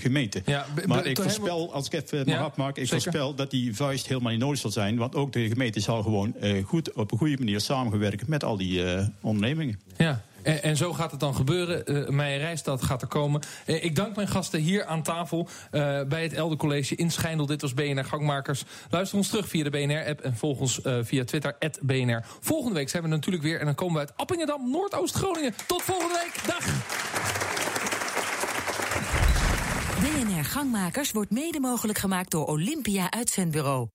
gemeente. 0.00 0.42
Ja, 0.44 0.66
maar 0.86 1.06
ik 1.06 1.16
voorspel, 1.22 1.72
als 1.72 1.86
ik 1.86 1.92
even 1.92 2.18
mag 2.18 2.26
Ja, 2.34 2.40
afmaken, 2.40 2.82
ik 2.82 2.88
zeker. 2.88 3.02
voorspel 3.02 3.34
dat 3.34 3.50
die 3.50 3.76
vuist 3.76 4.06
helemaal 4.08 4.30
niet 4.32 4.40
nodig 4.40 4.58
zal 4.58 4.70
zijn. 4.70 4.96
Want 4.96 5.14
ook 5.14 5.32
de 5.32 5.48
gemeente 5.48 5.80
zal 5.80 6.02
gewoon 6.02 6.34
eh, 6.36 6.64
goed 6.64 6.92
op 6.92 7.12
een 7.12 7.18
goede 7.18 7.36
manier 7.38 7.60
samenwerken 7.60 8.26
met 8.30 8.44
al 8.44 8.56
die 8.56 8.82
ondernemingen. 9.20 9.80
Ja. 9.96 10.22
En, 10.48 10.62
en 10.62 10.76
zo 10.76 10.92
gaat 10.92 11.10
het 11.10 11.20
dan 11.20 11.34
gebeuren. 11.34 11.82
Uh, 11.92 12.08
mijn 12.08 12.38
reisstad 12.38 12.82
gaat 12.82 13.02
er 13.02 13.08
komen. 13.08 13.42
Uh, 13.66 13.84
ik 13.84 13.96
dank 13.96 14.16
mijn 14.16 14.28
gasten 14.28 14.60
hier 14.60 14.84
aan 14.84 15.02
tafel 15.02 15.48
uh, 15.72 16.02
bij 16.02 16.22
het 16.22 16.32
Elder 16.32 16.58
College 16.58 16.94
in 16.94 17.10
Schijndel. 17.10 17.46
Dit 17.46 17.60
was 17.60 17.74
BNR 17.74 18.04
Gangmakers. 18.04 18.64
Luister 18.90 19.18
ons 19.18 19.28
terug 19.28 19.48
via 19.48 19.64
de 19.64 19.70
BNR-app 19.70 20.20
en 20.20 20.36
volg 20.36 20.60
ons 20.60 20.80
via 21.02 21.24
Twitter, 21.24 21.56
BNR. 21.82 22.24
Volgende 22.40 22.74
week 22.74 22.88
zijn 22.88 23.02
we 23.02 23.08
natuurlijk 23.08 23.42
weer 23.42 23.58
en 23.58 23.64
dan 23.64 23.74
komen 23.74 23.94
we 23.94 24.00
uit 24.00 24.12
Appingedam, 24.16 24.70
Noordoost-Groningen. 24.70 25.54
Tot 25.66 25.82
volgende 25.82 26.14
week. 26.14 26.46
Dag! 26.46 26.64
BNR 30.00 30.44
Gangmakers 30.44 31.12
wordt 31.12 31.30
mede 31.30 31.60
mogelijk 31.60 31.98
gemaakt 31.98 32.30
door 32.30 32.46
Olympia 32.46 33.10
Uitzendbureau. 33.10 33.88